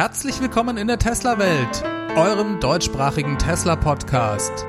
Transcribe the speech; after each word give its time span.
Herzlich 0.00 0.40
willkommen 0.40 0.78
in 0.78 0.86
der 0.86 0.98
Tesla-Welt, 0.98 1.84
eurem 2.16 2.58
deutschsprachigen 2.58 3.36
Tesla-Podcast. 3.38 4.64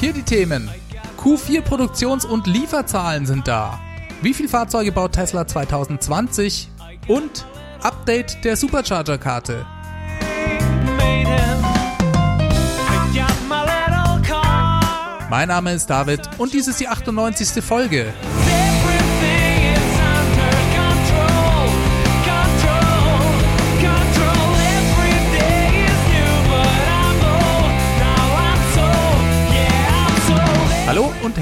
Hier 0.00 0.12
die 0.12 0.24
Themen. 0.24 0.68
Q4 1.16 1.60
Produktions- 1.60 2.24
und 2.24 2.48
Lieferzahlen 2.48 3.24
sind 3.24 3.46
da. 3.46 3.78
Wie 4.20 4.34
viele 4.34 4.48
Fahrzeuge 4.48 4.90
baut 4.90 5.12
Tesla 5.12 5.46
2020? 5.46 6.70
Und 7.06 7.46
Update 7.84 8.44
der 8.44 8.56
Supercharger-Karte. 8.56 9.64
Mein 15.30 15.46
Name 15.46 15.72
ist 15.72 15.86
David 15.86 16.28
und 16.38 16.52
dies 16.52 16.66
ist 16.66 16.80
die 16.80 16.88
98. 16.88 17.62
Folge. 17.62 18.12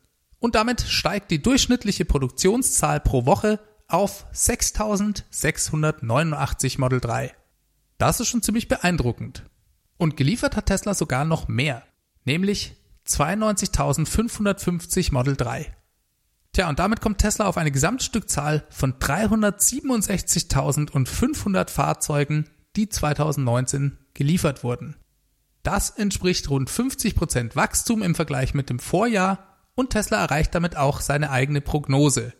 und 0.42 0.56
damit 0.56 0.82
steigt 0.82 1.30
die 1.30 1.40
durchschnittliche 1.40 2.04
Produktionszahl 2.04 2.98
pro 2.98 3.26
Woche 3.26 3.60
auf 3.92 4.26
6689 4.32 6.78
Model 6.78 7.00
3. 7.00 7.34
Das 7.98 8.20
ist 8.20 8.28
schon 8.28 8.42
ziemlich 8.42 8.68
beeindruckend. 8.68 9.42
Und 9.98 10.16
geliefert 10.16 10.56
hat 10.56 10.66
Tesla 10.66 10.94
sogar 10.94 11.24
noch 11.24 11.48
mehr, 11.48 11.82
nämlich 12.24 12.76
92.550 13.06 15.12
Model 15.12 15.36
3. 15.36 15.74
Tja, 16.52 16.68
und 16.68 16.78
damit 16.78 17.00
kommt 17.00 17.18
Tesla 17.18 17.46
auf 17.46 17.56
eine 17.56 17.70
Gesamtstückzahl 17.70 18.66
von 18.70 18.94
367.500 18.94 21.70
Fahrzeugen, 21.70 22.50
die 22.76 22.88
2019 22.88 23.98
geliefert 24.14 24.64
wurden. 24.64 24.96
Das 25.62 25.90
entspricht 25.90 26.48
rund 26.50 26.70
50% 26.70 27.56
Wachstum 27.56 28.02
im 28.02 28.14
Vergleich 28.14 28.54
mit 28.54 28.70
dem 28.70 28.78
Vorjahr 28.78 29.58
und 29.74 29.90
Tesla 29.90 30.18
erreicht 30.18 30.54
damit 30.54 30.76
auch 30.76 31.00
seine 31.00 31.30
eigene 31.30 31.60
Prognose. 31.60 32.32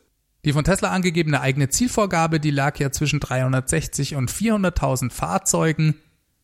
Die 0.44 0.53
von 0.53 0.64
Tesla 0.64 0.91
angegebene 0.91 1.41
eigene 1.41 1.69
Zielvorgabe, 1.69 2.41
die 2.41 2.50
lag 2.50 2.78
ja 2.78 2.91
zwischen 2.91 3.20
360 3.20 4.16
und 4.16 4.30
400.000 4.30 5.10
Fahrzeugen. 5.10 5.94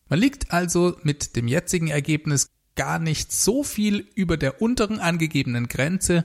Man 0.09 0.21
liegt 0.21 0.53
also 0.53 0.97
mit 1.03 1.35
dem 1.35 1.49
jetzigen 1.49 1.89
Ergebnis 1.89 2.49
gar 2.77 3.01
nicht 3.01 3.33
so 3.33 3.65
viel 3.65 4.09
über 4.15 4.37
der 4.37 4.63
unteren 4.63 5.01
angegebenen 5.01 5.67
Grenze. 5.67 6.25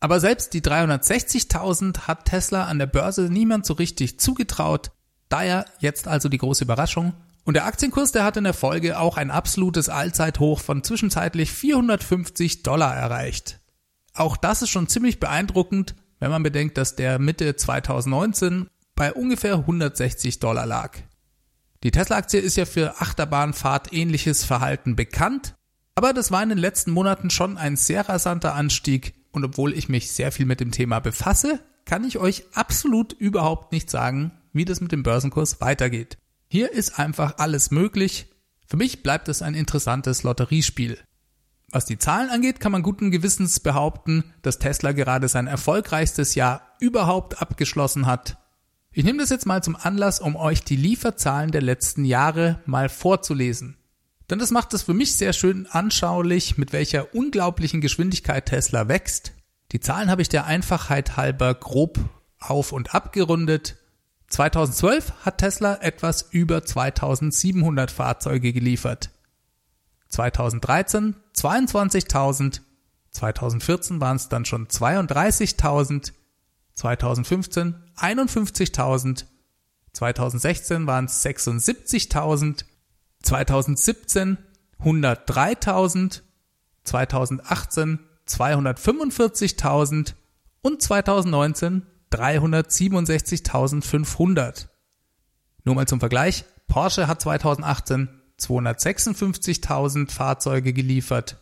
Aber 0.00 0.18
selbst 0.18 0.52
die 0.52 0.60
360.000 0.60 2.00
hat 2.08 2.24
Tesla 2.24 2.64
an 2.64 2.80
der 2.80 2.86
Börse 2.86 3.30
niemand 3.30 3.66
so 3.66 3.74
richtig 3.74 4.18
zugetraut. 4.18 4.90
Daher 5.28 5.64
jetzt 5.78 6.08
also 6.08 6.28
die 6.28 6.38
große 6.38 6.64
Überraschung. 6.64 7.14
Und 7.44 7.54
der 7.54 7.66
Aktienkurs, 7.66 8.10
der 8.10 8.24
hat 8.24 8.36
in 8.36 8.44
der 8.44 8.52
Folge 8.52 8.98
auch 8.98 9.16
ein 9.16 9.30
absolutes 9.30 9.88
Allzeithoch 9.88 10.58
von 10.58 10.82
zwischenzeitlich 10.82 11.52
450 11.52 12.64
Dollar 12.64 12.96
erreicht. 12.96 13.60
Auch 14.12 14.36
das 14.36 14.62
ist 14.62 14.70
schon 14.70 14.88
ziemlich 14.88 15.20
beeindruckend, 15.20 15.94
wenn 16.18 16.30
man 16.30 16.42
bedenkt, 16.42 16.78
dass 16.78 16.96
der 16.96 17.18
Mitte 17.18 17.56
2019 17.56 18.68
bei 18.94 19.12
ungefähr 19.12 19.56
160 19.56 20.38
Dollar 20.38 20.66
lag. 20.66 20.96
Die 21.82 21.90
Tesla-Aktie 21.90 22.40
ist 22.40 22.56
ja 22.56 22.64
für 22.64 23.00
Achterbahnfahrt 23.00 23.92
ähnliches 23.92 24.44
Verhalten 24.44 24.96
bekannt, 24.96 25.54
aber 25.94 26.12
das 26.12 26.30
war 26.30 26.42
in 26.42 26.48
den 26.48 26.58
letzten 26.58 26.90
Monaten 26.90 27.30
schon 27.30 27.58
ein 27.58 27.76
sehr 27.76 28.08
rasanter 28.08 28.54
Anstieg 28.54 29.14
und 29.32 29.44
obwohl 29.44 29.74
ich 29.74 29.88
mich 29.88 30.10
sehr 30.10 30.32
viel 30.32 30.46
mit 30.46 30.60
dem 30.60 30.72
Thema 30.72 31.00
befasse, 31.00 31.60
kann 31.84 32.04
ich 32.04 32.18
euch 32.18 32.44
absolut 32.54 33.12
überhaupt 33.12 33.72
nicht 33.72 33.90
sagen, 33.90 34.32
wie 34.52 34.64
das 34.64 34.80
mit 34.80 34.92
dem 34.92 35.02
Börsenkurs 35.02 35.60
weitergeht. 35.60 36.18
Hier 36.48 36.72
ist 36.72 36.98
einfach 36.98 37.38
alles 37.38 37.70
möglich. 37.70 38.26
Für 38.66 38.76
mich 38.76 39.02
bleibt 39.02 39.28
es 39.28 39.42
ein 39.42 39.54
interessantes 39.54 40.22
Lotteriespiel. 40.22 40.98
Was 41.76 41.84
die 41.84 41.98
Zahlen 41.98 42.30
angeht, 42.30 42.58
kann 42.58 42.72
man 42.72 42.82
guten 42.82 43.10
Gewissens 43.10 43.60
behaupten, 43.60 44.32
dass 44.40 44.58
Tesla 44.58 44.92
gerade 44.92 45.28
sein 45.28 45.46
erfolgreichstes 45.46 46.34
Jahr 46.34 46.62
überhaupt 46.80 47.42
abgeschlossen 47.42 48.06
hat. 48.06 48.38
Ich 48.92 49.04
nehme 49.04 49.18
das 49.18 49.28
jetzt 49.28 49.44
mal 49.44 49.62
zum 49.62 49.76
Anlass, 49.76 50.18
um 50.20 50.36
euch 50.36 50.64
die 50.64 50.76
Lieferzahlen 50.76 51.50
der 51.50 51.60
letzten 51.60 52.06
Jahre 52.06 52.62
mal 52.64 52.88
vorzulesen. 52.88 53.76
Denn 54.30 54.38
das 54.38 54.52
macht 54.52 54.72
es 54.72 54.84
für 54.84 54.94
mich 54.94 55.16
sehr 55.16 55.34
schön 55.34 55.66
anschaulich, 55.66 56.56
mit 56.56 56.72
welcher 56.72 57.14
unglaublichen 57.14 57.82
Geschwindigkeit 57.82 58.46
Tesla 58.46 58.88
wächst. 58.88 59.34
Die 59.72 59.80
Zahlen 59.80 60.10
habe 60.10 60.22
ich 60.22 60.30
der 60.30 60.46
Einfachheit 60.46 61.18
halber 61.18 61.52
grob 61.52 61.98
auf 62.38 62.72
und 62.72 62.94
abgerundet. 62.94 63.76
2012 64.28 65.12
hat 65.26 65.36
Tesla 65.36 65.74
etwas 65.82 66.22
über 66.30 66.64
2700 66.64 67.90
Fahrzeuge 67.90 68.54
geliefert. 68.54 69.10
2013 70.08 71.16
22.000, 71.36 72.60
2014 73.10 74.00
waren 74.00 74.16
es 74.16 74.28
dann 74.28 74.44
schon 74.44 74.66
32.000, 74.66 76.12
2015 76.74 77.76
51.000, 77.96 79.24
2016 79.92 80.86
waren 80.86 81.06
es 81.06 81.24
76.000, 81.24 82.64
2017 83.22 84.38
103.000, 84.80 86.20
2018 86.84 87.98
245.000 88.28 90.12
und 90.62 90.80
2019 90.82 91.86
367.500. 92.12 94.68
Nur 95.64 95.74
mal 95.74 95.88
zum 95.88 95.98
Vergleich, 96.00 96.44
Porsche 96.68 97.08
hat 97.08 97.22
2018 97.22 98.15
256.000 98.40 100.10
Fahrzeuge 100.10 100.72
geliefert. 100.72 101.38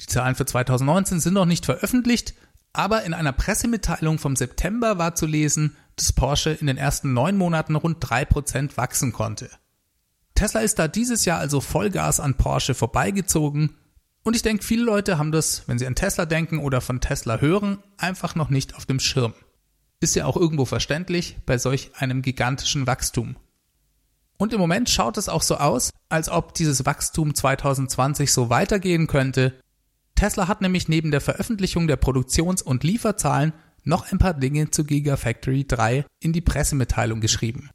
Die 0.00 0.06
Zahlen 0.06 0.34
für 0.34 0.46
2019 0.46 1.20
sind 1.20 1.34
noch 1.34 1.46
nicht 1.46 1.64
veröffentlicht, 1.64 2.34
aber 2.72 3.04
in 3.04 3.14
einer 3.14 3.32
Pressemitteilung 3.32 4.18
vom 4.18 4.36
September 4.36 4.98
war 4.98 5.14
zu 5.14 5.26
lesen, 5.26 5.76
dass 5.96 6.12
Porsche 6.12 6.50
in 6.50 6.66
den 6.66 6.78
ersten 6.78 7.12
neun 7.12 7.36
Monaten 7.36 7.76
rund 7.76 7.98
drei 8.00 8.24
Prozent 8.24 8.76
wachsen 8.76 9.12
konnte. 9.12 9.50
Tesla 10.34 10.60
ist 10.60 10.78
da 10.78 10.88
dieses 10.88 11.24
Jahr 11.24 11.38
also 11.38 11.60
Vollgas 11.60 12.18
an 12.18 12.36
Porsche 12.36 12.74
vorbeigezogen 12.74 13.76
und 14.24 14.36
ich 14.36 14.42
denke, 14.42 14.64
viele 14.64 14.84
Leute 14.84 15.18
haben 15.18 15.32
das, 15.32 15.64
wenn 15.66 15.78
sie 15.78 15.86
an 15.86 15.94
Tesla 15.94 16.26
denken 16.26 16.58
oder 16.58 16.80
von 16.80 17.00
Tesla 17.00 17.38
hören, 17.38 17.78
einfach 17.98 18.34
noch 18.34 18.50
nicht 18.50 18.74
auf 18.76 18.86
dem 18.86 19.00
Schirm. 19.00 19.34
Ist 20.00 20.16
ja 20.16 20.26
auch 20.26 20.36
irgendwo 20.36 20.64
verständlich 20.64 21.36
bei 21.44 21.58
solch 21.58 21.90
einem 21.96 22.22
gigantischen 22.22 22.86
Wachstum. 22.86 23.36
Und 24.42 24.52
im 24.52 24.58
Moment 24.58 24.90
schaut 24.90 25.18
es 25.18 25.28
auch 25.28 25.40
so 25.40 25.58
aus, 25.58 25.92
als 26.08 26.28
ob 26.28 26.52
dieses 26.54 26.84
Wachstum 26.84 27.32
2020 27.32 28.32
so 28.32 28.50
weitergehen 28.50 29.06
könnte. 29.06 29.52
Tesla 30.16 30.48
hat 30.48 30.62
nämlich 30.62 30.88
neben 30.88 31.12
der 31.12 31.20
Veröffentlichung 31.20 31.86
der 31.86 31.94
Produktions- 31.94 32.60
und 32.60 32.82
Lieferzahlen 32.82 33.52
noch 33.84 34.10
ein 34.10 34.18
paar 34.18 34.34
Dinge 34.34 34.68
zu 34.72 34.82
Gigafactory 34.82 35.64
3 35.68 36.04
in 36.18 36.32
die 36.32 36.40
Pressemitteilung 36.40 37.20
geschrieben. 37.20 37.70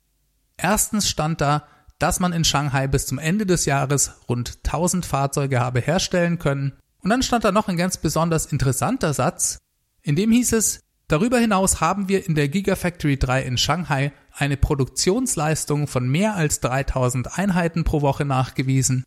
Erstens 0.57 1.07
stand 1.07 1.39
da, 1.39 1.65
dass 1.99 2.19
man 2.19 2.33
in 2.33 2.43
Shanghai 2.43 2.87
bis 2.87 3.05
zum 3.05 3.17
Ende 3.17 3.45
des 3.45 3.63
Jahres 3.63 4.15
rund 4.27 4.57
1000 4.65 5.05
Fahrzeuge 5.05 5.61
habe 5.61 5.79
herstellen 5.79 6.37
können. 6.37 6.73
Und 6.99 7.11
dann 7.11 7.23
stand 7.23 7.45
da 7.45 7.53
noch 7.53 7.69
ein 7.69 7.77
ganz 7.77 7.95
besonders 7.95 8.45
interessanter 8.45 9.13
Satz, 9.13 9.59
in 10.01 10.17
dem 10.17 10.33
hieß 10.33 10.51
es, 10.51 10.81
darüber 11.07 11.39
hinaus 11.39 11.81
haben 11.81 12.09
wir 12.09 12.25
in 12.25 12.36
der 12.36 12.50
Gigafactory 12.50 13.18
3 13.18 13.44
in 13.44 13.57
Shanghai 13.57 14.12
eine 14.33 14.57
Produktionsleistung 14.57 15.88
von 15.88 16.07
mehr 16.07 16.36
als 16.36 16.59
3000 16.59 17.38
Einheiten 17.38 17.83
pro 17.83 18.01
Woche 18.01 18.25
nachgewiesen. 18.25 19.04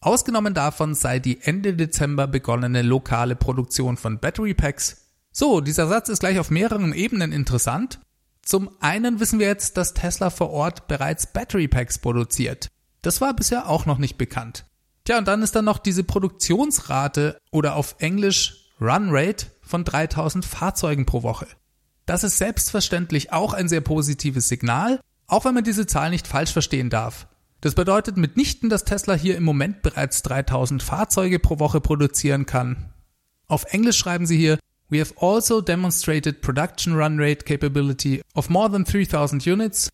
Ausgenommen 0.00 0.52
davon 0.52 0.94
sei 0.94 1.18
die 1.18 1.40
Ende 1.40 1.74
Dezember 1.74 2.26
begonnene 2.26 2.82
lokale 2.82 3.36
Produktion 3.36 3.96
von 3.96 4.18
Battery 4.18 4.52
Packs. 4.52 5.08
So, 5.32 5.60
dieser 5.60 5.86
Satz 5.86 6.08
ist 6.08 6.20
gleich 6.20 6.38
auf 6.38 6.50
mehreren 6.50 6.92
Ebenen 6.92 7.32
interessant. 7.32 8.00
Zum 8.42 8.70
einen 8.80 9.20
wissen 9.20 9.38
wir 9.38 9.46
jetzt, 9.46 9.76
dass 9.76 9.94
Tesla 9.94 10.28
vor 10.28 10.50
Ort 10.50 10.86
bereits 10.88 11.26
Battery 11.32 11.68
Packs 11.68 11.98
produziert. 11.98 12.68
Das 13.00 13.20
war 13.20 13.34
bisher 13.34 13.68
auch 13.68 13.86
noch 13.86 13.98
nicht 13.98 14.18
bekannt. 14.18 14.66
Tja, 15.04 15.18
und 15.18 15.28
dann 15.28 15.42
ist 15.42 15.56
da 15.56 15.62
noch 15.62 15.78
diese 15.78 16.04
Produktionsrate 16.04 17.38
oder 17.50 17.76
auf 17.76 17.96
Englisch 17.98 18.70
Run 18.80 19.08
Rate 19.10 19.46
von 19.64 19.84
3000 19.84 20.44
Fahrzeugen 20.44 21.06
pro 21.06 21.22
Woche. 21.22 21.46
Das 22.06 22.24
ist 22.24 22.38
selbstverständlich 22.38 23.32
auch 23.32 23.54
ein 23.54 23.68
sehr 23.68 23.80
positives 23.80 24.48
Signal, 24.48 25.00
auch 25.26 25.44
wenn 25.44 25.54
man 25.54 25.64
diese 25.64 25.86
Zahl 25.86 26.10
nicht 26.10 26.26
falsch 26.26 26.52
verstehen 26.52 26.90
darf. 26.90 27.26
Das 27.60 27.74
bedeutet 27.74 28.18
mitnichten, 28.18 28.68
dass 28.68 28.84
Tesla 28.84 29.14
hier 29.14 29.36
im 29.36 29.42
Moment 29.42 29.80
bereits 29.80 30.22
3000 30.22 30.82
Fahrzeuge 30.82 31.38
pro 31.38 31.58
Woche 31.58 31.80
produzieren 31.80 32.44
kann. 32.44 32.92
Auf 33.46 33.64
Englisch 33.72 33.96
schreiben 33.96 34.26
sie 34.26 34.36
hier, 34.36 34.58
We 34.90 35.00
have 35.00 35.14
also 35.18 35.62
demonstrated 35.62 36.42
production 36.42 36.94
run 36.94 37.18
rate 37.18 37.44
capability 37.46 38.20
of 38.34 38.50
more 38.50 38.70
than 38.70 38.84
3000 38.84 39.46
units. 39.46 39.88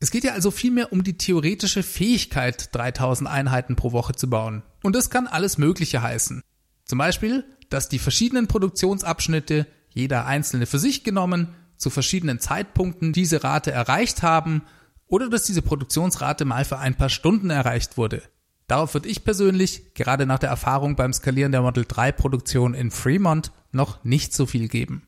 Es 0.00 0.10
geht 0.10 0.24
ja 0.24 0.32
also 0.32 0.50
vielmehr 0.50 0.92
um 0.92 1.02
die 1.02 1.16
theoretische 1.16 1.82
Fähigkeit, 1.82 2.74
3000 2.74 3.28
Einheiten 3.28 3.74
pro 3.74 3.92
Woche 3.92 4.14
zu 4.14 4.28
bauen. 4.28 4.62
Und 4.82 4.94
das 4.94 5.08
kann 5.08 5.26
alles 5.26 5.56
Mögliche 5.56 6.02
heißen. 6.02 6.42
Zum 6.84 6.98
Beispiel, 6.98 7.44
dass 7.74 7.88
die 7.88 7.98
verschiedenen 7.98 8.46
Produktionsabschnitte, 8.46 9.66
jeder 9.90 10.26
einzelne 10.26 10.66
für 10.66 10.78
sich 10.78 11.02
genommen, 11.02 11.48
zu 11.76 11.90
verschiedenen 11.90 12.38
Zeitpunkten 12.38 13.12
diese 13.12 13.42
Rate 13.42 13.72
erreicht 13.72 14.22
haben 14.22 14.62
oder 15.08 15.28
dass 15.28 15.42
diese 15.42 15.60
Produktionsrate 15.60 16.44
mal 16.44 16.64
für 16.64 16.78
ein 16.78 16.94
paar 16.94 17.08
Stunden 17.08 17.50
erreicht 17.50 17.96
wurde. 17.96 18.22
Darauf 18.68 18.94
würde 18.94 19.08
ich 19.08 19.24
persönlich, 19.24 19.92
gerade 19.94 20.24
nach 20.24 20.38
der 20.38 20.50
Erfahrung 20.50 20.94
beim 20.94 21.12
Skalieren 21.12 21.50
der 21.50 21.62
Model 21.62 21.84
3 21.86 22.12
Produktion 22.12 22.74
in 22.74 22.92
Fremont, 22.92 23.50
noch 23.72 24.04
nicht 24.04 24.32
so 24.32 24.46
viel 24.46 24.68
geben. 24.68 25.02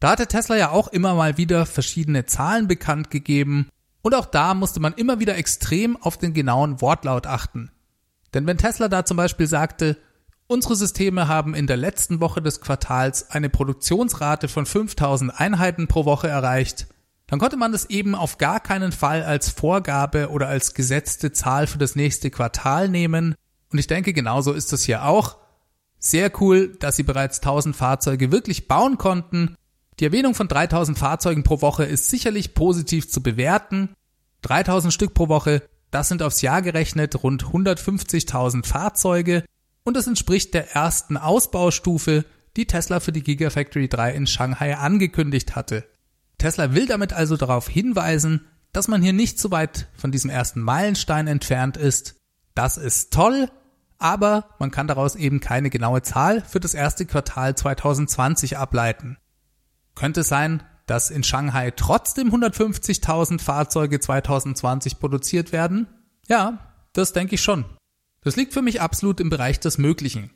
Da 0.00 0.10
hatte 0.10 0.26
Tesla 0.26 0.56
ja 0.56 0.70
auch 0.70 0.88
immer 0.88 1.14
mal 1.14 1.38
wieder 1.38 1.66
verschiedene 1.66 2.26
Zahlen 2.26 2.66
bekannt 2.66 3.10
gegeben 3.10 3.68
und 4.02 4.16
auch 4.16 4.26
da 4.26 4.54
musste 4.54 4.80
man 4.80 4.94
immer 4.94 5.20
wieder 5.20 5.36
extrem 5.36 5.96
auf 5.96 6.18
den 6.18 6.34
genauen 6.34 6.80
Wortlaut 6.80 7.28
achten. 7.28 7.70
Denn 8.34 8.44
wenn 8.48 8.58
Tesla 8.58 8.88
da 8.88 9.04
zum 9.04 9.16
Beispiel 9.16 9.46
sagte, 9.46 9.96
unsere 10.52 10.76
Systeme 10.76 11.26
haben 11.26 11.54
in 11.54 11.66
der 11.66 11.76
letzten 11.76 12.20
Woche 12.20 12.42
des 12.42 12.60
Quartals 12.60 13.30
eine 13.30 13.48
Produktionsrate 13.48 14.48
von 14.48 14.66
5000 14.66 15.32
Einheiten 15.34 15.88
pro 15.88 16.04
Woche 16.04 16.28
erreicht, 16.28 16.86
dann 17.26 17.38
konnte 17.38 17.56
man 17.56 17.72
das 17.72 17.86
eben 17.86 18.14
auf 18.14 18.36
gar 18.36 18.60
keinen 18.60 18.92
Fall 18.92 19.22
als 19.22 19.48
Vorgabe 19.48 20.28
oder 20.28 20.48
als 20.48 20.74
gesetzte 20.74 21.32
Zahl 21.32 21.66
für 21.66 21.78
das 21.78 21.96
nächste 21.96 22.30
Quartal 22.30 22.90
nehmen. 22.90 23.34
Und 23.72 23.78
ich 23.78 23.86
denke, 23.86 24.12
genauso 24.12 24.52
ist 24.52 24.72
das 24.72 24.82
hier 24.82 25.06
auch. 25.06 25.38
Sehr 25.98 26.30
cool, 26.42 26.76
dass 26.78 26.96
sie 26.96 27.04
bereits 27.04 27.38
1000 27.38 27.74
Fahrzeuge 27.74 28.30
wirklich 28.30 28.68
bauen 28.68 28.98
konnten. 28.98 29.56
Die 29.98 30.04
Erwähnung 30.04 30.34
von 30.34 30.48
3000 30.48 30.98
Fahrzeugen 30.98 31.42
pro 31.42 31.62
Woche 31.62 31.84
ist 31.84 32.10
sicherlich 32.10 32.52
positiv 32.54 33.10
zu 33.10 33.22
bewerten. 33.22 33.94
3000 34.42 34.92
Stück 34.92 35.14
pro 35.14 35.28
Woche, 35.28 35.62
das 35.90 36.08
sind 36.08 36.22
aufs 36.22 36.42
Jahr 36.42 36.60
gerechnet 36.60 37.22
rund 37.22 37.44
150.000 37.44 38.66
Fahrzeuge 38.66 39.44
und 39.84 39.96
das 39.96 40.06
entspricht 40.06 40.54
der 40.54 40.74
ersten 40.74 41.16
Ausbaustufe, 41.16 42.24
die 42.56 42.66
Tesla 42.66 43.00
für 43.00 43.12
die 43.12 43.22
Gigafactory 43.22 43.88
3 43.88 44.14
in 44.14 44.26
Shanghai 44.26 44.76
angekündigt 44.76 45.56
hatte. 45.56 45.84
Tesla 46.38 46.74
will 46.74 46.86
damit 46.86 47.12
also 47.12 47.36
darauf 47.36 47.68
hinweisen, 47.68 48.46
dass 48.72 48.88
man 48.88 49.02
hier 49.02 49.12
nicht 49.12 49.38
so 49.38 49.50
weit 49.50 49.88
von 49.96 50.12
diesem 50.12 50.30
ersten 50.30 50.60
Meilenstein 50.60 51.26
entfernt 51.26 51.76
ist. 51.76 52.16
Das 52.54 52.76
ist 52.76 53.12
toll, 53.12 53.50
aber 53.98 54.46
man 54.58 54.70
kann 54.70 54.88
daraus 54.88 55.14
eben 55.14 55.40
keine 55.40 55.70
genaue 55.70 56.02
Zahl 56.02 56.42
für 56.42 56.60
das 56.60 56.74
erste 56.74 57.06
Quartal 57.06 57.54
2020 57.54 58.58
ableiten. 58.58 59.18
Könnte 59.94 60.20
es 60.20 60.28
sein, 60.28 60.62
dass 60.86 61.10
in 61.10 61.22
Shanghai 61.22 61.70
trotzdem 61.70 62.34
150.000 62.34 63.40
Fahrzeuge 63.40 64.00
2020 64.00 64.98
produziert 64.98 65.52
werden? 65.52 65.86
Ja, 66.26 66.58
das 66.92 67.12
denke 67.12 67.36
ich 67.36 67.42
schon. 67.42 67.64
Das 68.22 68.36
liegt 68.36 68.54
für 68.54 68.62
mich 68.62 68.80
absolut 68.80 69.20
im 69.20 69.30
Bereich 69.30 69.60
des 69.60 69.78
Möglichen. 69.78 70.30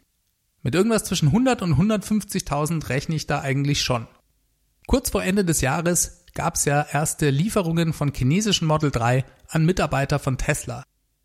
Mit 0.63 0.75
irgendwas 0.75 1.05
zwischen 1.05 1.29
100 1.29 1.63
und 1.63 1.75
150.000 1.75 2.89
rechne 2.89 3.15
ich 3.15 3.27
da 3.27 3.41
eigentlich 3.41 3.83
schon. 3.83 4.09
Kurz 4.87 5.11
vor 5.11 5.23
Ende 5.23 5.45
des 5.45 5.61
Jahres 5.61 6.25
gab 6.35 6.57
es 6.57 6.65
ja 6.65 6.85
erste 6.93 7.31
Lieferungen 7.31 7.93
von 7.93 8.13
chinesischen 8.13 8.67
Model 8.67 8.91
3 8.91 9.25
an 9.49 9.65
Mitarbeiter 9.65 10.19
von 10.19 10.39
Tesla. 10.39 10.83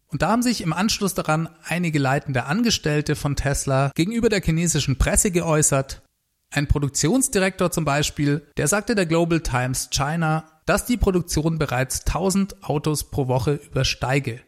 Und 0.08 0.22
da 0.22 0.30
haben 0.30 0.44
sich 0.44 0.62
im 0.62 0.74
Anschluss 0.74 1.14
daran 1.14 1.50
einige 1.64 1.98
leitende 1.98 2.46
Angestellte 2.46 3.16
von 3.16 3.36
Tesla 3.36 3.92
gegenüber 3.96 4.30
der 4.30 4.42
chinesischen 4.42 4.98
Presse 4.98 5.32
geäußert. 5.32 6.04
Ein 6.52 6.68
Produktionsdirektor 6.68 7.72
zum 7.72 7.86
Beispiel, 7.86 8.46
der 8.58 8.68
sagte 8.68 8.94
der 8.94 9.06
Global 9.06 9.40
Times 9.40 9.90
China, 9.90 10.46
dass 10.66 10.86
die 10.86 10.98
Produktion 10.98 11.58
bereits 11.58 12.06
1000 12.06 12.64
Autos 12.64 13.10
pro 13.10 13.28
Woche 13.28 13.54
übersteige. 13.54 14.42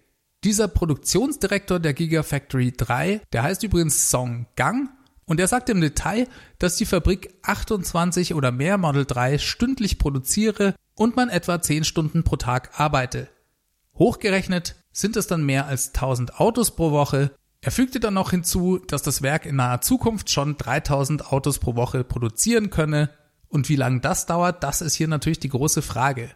Dieser 0.44 0.68
Produktionsdirektor 0.68 1.80
der 1.80 1.94
Gigafactory 1.94 2.74
3, 2.75 3.22
der 3.31 3.44
heißt 3.44 3.63
übrigens 3.63 4.10
Song 4.10 4.45
Gang 4.57 4.90
und 5.24 5.40
er 5.40 5.48
sagt 5.48 5.69
im 5.69 5.80
Detail, 5.80 6.28
dass 6.60 6.75
die 6.75 6.86
Fabrik 6.86 7.34
28 7.44 8.34
oder 8.34 8.51
mehr 8.51 8.78
Model 8.78 9.06
3 9.06 9.38
stündlich 9.38 10.00
produziere 10.00 10.75
und 10.95 11.16
man 11.16 11.30
etwa 11.30 11.62
10 11.62 11.86
Stunden 11.86 12.24
pro 12.24 12.36
Tag 12.36 12.78
arbeite. 12.78 13.30
Hochgerechnet 13.95 14.75
sind 14.92 15.16
es 15.16 15.28
dann 15.28 15.45
mehr 15.45 15.68
als 15.68 15.94
1000 15.94 16.42
Autos 16.42 16.75
pro 16.75 16.92
Woche. 16.92 17.31
Er 17.62 17.72
fügte 17.72 18.01
dann 18.01 18.16
noch 18.16 18.31
hinzu, 18.31 18.80
dass 18.80 19.01
das 19.01 19.22
Werk 19.22 19.45
in 19.45 19.56
naher 19.56 19.80
Zukunft 19.80 20.30
schon 20.30 20.57
3000 20.57 21.31
Autos 21.31 21.59
pro 21.59 21.78
Woche 21.78 22.04
produzieren 22.04 22.69
könne. 22.69 23.09
Und 23.47 23.69
wie 23.69 23.78
lange 23.78 24.02
das 24.02 24.26
dauert, 24.26 24.62
das 24.62 24.81
ist 24.81 24.95
hier 24.95 25.07
natürlich 25.07 25.40
die 25.40 25.50
große 25.50 25.81
Frage. 25.81 26.31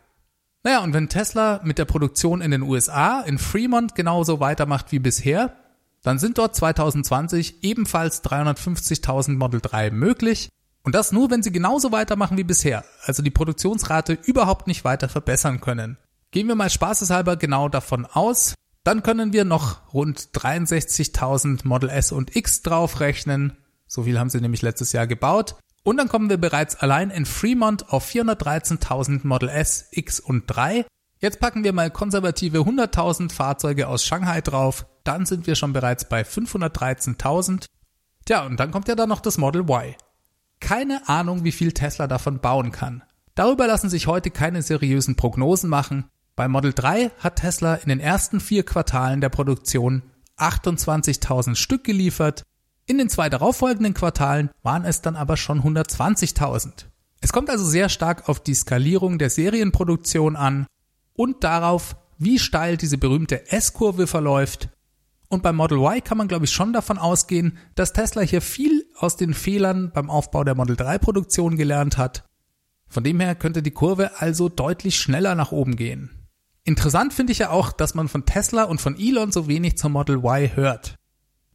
Naja, 0.64 0.84
und 0.84 0.94
wenn 0.94 1.10
Tesla 1.10 1.62
mit 1.64 1.78
der 1.78 1.86
Produktion 1.86 2.42
in 2.42 2.52
den 2.52 2.62
USA, 2.62 3.22
in 3.22 3.38
Fremont 3.38 3.96
genauso 3.96 4.40
weitermacht 4.40 4.92
wie 4.92 5.00
bisher, 5.00 5.56
dann 6.04 6.20
sind 6.20 6.38
dort 6.38 6.56
2020 6.56 7.64
ebenfalls 7.64 8.24
350.000 8.24 9.38
Model 9.38 9.62
3 9.62 9.92
möglich. 9.92 10.50
Und 10.84 10.96
das 10.96 11.12
nur, 11.12 11.30
wenn 11.32 11.44
sie 11.44 11.52
genauso 11.52 11.92
weitermachen 11.92 12.38
wie 12.38 12.44
bisher, 12.44 12.86
also 13.04 13.22
die 13.22 13.32
Produktionsrate 13.32 14.14
überhaupt 14.14 14.68
nicht 14.68 14.86
weiter 14.86 15.10
verbessern 15.10 15.60
können. 15.60 15.98
Gehen 16.32 16.48
wir 16.48 16.56
mal 16.56 16.70
spaßeshalber 16.70 17.36
genau 17.36 17.68
davon 17.68 18.06
aus, 18.06 18.54
dann 18.84 19.04
können 19.04 19.34
wir 19.34 19.44
noch 19.44 19.94
rund 19.94 20.30
63.000 20.34 21.68
Model 21.68 21.90
S 21.90 22.14
und 22.14 22.36
X 22.38 22.62
draufrechnen. 22.62 23.58
So 23.86 24.04
viel 24.04 24.18
haben 24.18 24.30
sie 24.30 24.40
nämlich 24.40 24.62
letztes 24.62 24.94
Jahr 24.94 25.08
gebaut. 25.08 25.58
Und 25.88 25.96
dann 25.96 26.10
kommen 26.10 26.30
wir 26.30 26.38
bereits 26.38 26.76
allein 26.76 27.10
in 27.10 27.26
Fremont 27.26 27.94
auf 27.94 28.06
413.000 28.10 29.26
Model 29.26 29.48
S, 29.48 29.88
X 29.92 30.20
und 30.20 30.44
3. 30.48 30.86
Jetzt 31.20 31.40
packen 31.40 31.64
wir 31.64 31.72
mal 31.72 31.90
konservative 31.90 32.58
100.000 32.58 33.32
Fahrzeuge 33.32 33.88
aus 33.88 34.04
Shanghai 34.04 34.42
drauf 34.42 34.86
dann 35.08 35.26
sind 35.26 35.48
wir 35.48 35.56
schon 35.56 35.72
bereits 35.72 36.10
bei 36.10 36.24
513.000. 36.24 37.66
Tja, 38.26 38.46
und 38.46 38.60
dann 38.60 38.72
kommt 38.72 38.90
ja 38.90 38.96
dann 38.96 39.08
noch 39.08 39.22
das 39.22 39.38
Model 39.38 39.62
Y. 39.62 39.96
Keine 40.60 41.08
Ahnung, 41.08 41.46
wie 41.46 41.54
viel 41.54 41.72
Tesla 41.72 42.08
davon 42.08 42.40
bauen 42.40 42.74
kann. 42.74 43.04
Darüber 43.36 43.68
lassen 43.68 43.90
sich 43.90 44.08
heute 44.08 44.32
keine 44.32 44.62
seriösen 44.62 45.16
Prognosen 45.16 45.70
machen. 45.70 46.10
Bei 46.36 46.50
Model 46.50 46.74
3 46.74 47.12
hat 47.20 47.38
Tesla 47.38 47.76
in 47.76 47.88
den 47.88 48.02
ersten 48.02 48.42
vier 48.42 48.66
Quartalen 48.66 49.22
der 49.22 49.30
Produktion 49.30 50.04
28.000 50.38 51.56
Stück 51.56 51.86
geliefert. 51.86 52.44
In 52.88 52.98
den 52.98 53.10
zwei 53.10 53.30
darauffolgenden 53.30 53.94
Quartalen 53.94 54.50
waren 54.64 54.86
es 54.86 55.02
dann 55.02 55.16
aber 55.16 55.38
schon 55.38 55.62
120.000. 55.62 56.86
Es 57.22 57.32
kommt 57.32 57.50
also 57.50 57.66
sehr 57.66 57.90
stark 57.90 58.28
auf 58.30 58.40
die 58.40 58.56
Skalierung 58.56 59.20
der 59.20 59.30
Serienproduktion 59.30 60.36
an 60.36 60.66
und 61.14 61.44
darauf, 61.44 61.96
wie 62.18 62.40
steil 62.40 62.78
diese 62.78 62.98
berühmte 62.98 63.52
S-Kurve 63.52 64.08
verläuft 64.08 64.70
und 65.30 65.44
beim 65.44 65.58
Model 65.58 65.80
Y 65.80 66.04
kann 66.04 66.18
man, 66.18 66.28
glaube 66.28 66.46
ich, 66.46 66.52
schon 66.52 66.74
davon 66.74 66.98
ausgehen, 66.98 67.58
dass 67.76 67.94
Tesla 67.94 68.22
hier 68.22 68.42
viel 68.42 68.86
aus 68.96 69.18
den 69.18 69.34
Fehlern 69.34 69.92
beim 69.94 70.10
Aufbau 70.10 70.44
der 70.44 70.56
Model 70.56 70.76
3 70.76 70.98
Produktion 71.00 71.58
gelernt 71.58 71.98
hat. 71.98 72.24
Von 72.88 73.04
dem 73.04 73.20
her 73.20 73.36
könnte 73.36 73.62
die 73.62 73.72
Kurve 73.72 74.22
also 74.22 74.48
deutlich 74.48 74.98
schneller 74.98 75.36
nach 75.36 75.52
oben 75.52 75.76
gehen. 75.76 76.12
Interessant 76.64 77.14
finde 77.14 77.34
ich 77.34 77.40
ja 77.40 77.50
auch, 77.50 77.72
dass 77.74 77.96
man 77.96 78.08
von 78.08 78.26
Tesla 78.26 78.64
und 78.64 78.80
von 78.80 78.98
Elon 78.98 79.32
so 79.32 79.48
wenig 79.48 79.78
zum 79.78 79.94
Model 79.94 80.18
Y 80.18 80.56
hört. 80.56 80.96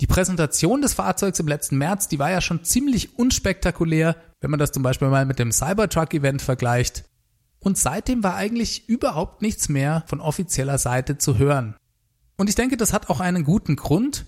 Die 0.02 0.08
Präsentation 0.08 0.82
des 0.82 0.94
Fahrzeugs 0.94 1.38
im 1.38 1.46
letzten 1.46 1.78
März, 1.78 2.08
die 2.08 2.18
war 2.18 2.28
ja 2.28 2.40
schon 2.40 2.64
ziemlich 2.64 3.20
unspektakulär, 3.20 4.16
wenn 4.40 4.50
man 4.50 4.58
das 4.58 4.72
zum 4.72 4.82
Beispiel 4.82 5.06
mal 5.06 5.24
mit 5.26 5.38
dem 5.38 5.52
Cybertruck-Event 5.52 6.42
vergleicht. 6.42 7.04
Und 7.60 7.78
seitdem 7.78 8.24
war 8.24 8.34
eigentlich 8.34 8.88
überhaupt 8.88 9.42
nichts 9.42 9.68
mehr 9.68 10.02
von 10.08 10.20
offizieller 10.20 10.78
Seite 10.78 11.18
zu 11.18 11.38
hören. 11.38 11.76
Und 12.36 12.48
ich 12.48 12.56
denke, 12.56 12.76
das 12.76 12.92
hat 12.92 13.10
auch 13.10 13.20
einen 13.20 13.44
guten 13.44 13.76
Grund. 13.76 14.26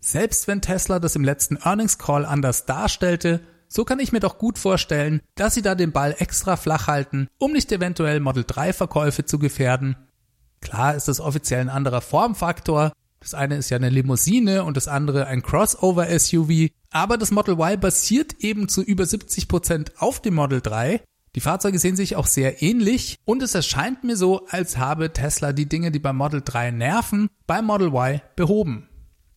Selbst 0.00 0.48
wenn 0.48 0.60
Tesla 0.60 0.98
das 0.98 1.14
im 1.14 1.22
letzten 1.22 1.58
Earnings 1.58 1.98
Call 1.98 2.24
anders 2.26 2.66
darstellte, 2.66 3.40
so 3.68 3.84
kann 3.84 4.00
ich 4.00 4.10
mir 4.10 4.18
doch 4.18 4.36
gut 4.36 4.58
vorstellen, 4.58 5.20
dass 5.36 5.54
sie 5.54 5.62
da 5.62 5.76
den 5.76 5.92
Ball 5.92 6.16
extra 6.18 6.56
flach 6.56 6.88
halten, 6.88 7.28
um 7.38 7.52
nicht 7.52 7.70
eventuell 7.70 8.18
Model 8.18 8.42
3 8.44 8.72
Verkäufe 8.72 9.24
zu 9.24 9.38
gefährden. 9.38 9.94
Klar 10.60 10.96
ist 10.96 11.06
das 11.06 11.20
offiziell 11.20 11.60
ein 11.60 11.70
anderer 11.70 12.00
Formfaktor, 12.00 12.90
das 13.24 13.32
eine 13.32 13.56
ist 13.56 13.70
ja 13.70 13.78
eine 13.78 13.88
Limousine 13.88 14.64
und 14.64 14.76
das 14.76 14.86
andere 14.86 15.26
ein 15.26 15.42
Crossover-SUV. 15.42 16.68
Aber 16.90 17.16
das 17.16 17.30
Model 17.30 17.54
Y 17.54 17.80
basiert 17.80 18.34
eben 18.40 18.68
zu 18.68 18.82
über 18.82 19.06
70 19.06 19.48
Prozent 19.48 19.92
auf 19.96 20.20
dem 20.20 20.34
Model 20.34 20.60
3. 20.60 21.00
Die 21.34 21.40
Fahrzeuge 21.40 21.78
sehen 21.78 21.96
sich 21.96 22.16
auch 22.16 22.26
sehr 22.26 22.60
ähnlich 22.60 23.16
und 23.24 23.42
es 23.42 23.54
erscheint 23.54 24.04
mir 24.04 24.16
so, 24.16 24.44
als 24.48 24.76
habe 24.76 25.14
Tesla 25.14 25.54
die 25.54 25.66
Dinge, 25.66 25.90
die 25.90 26.00
beim 26.00 26.18
Model 26.18 26.42
3 26.44 26.70
nerven, 26.72 27.30
beim 27.46 27.64
Model 27.64 27.88
Y 27.88 28.20
behoben. 28.36 28.90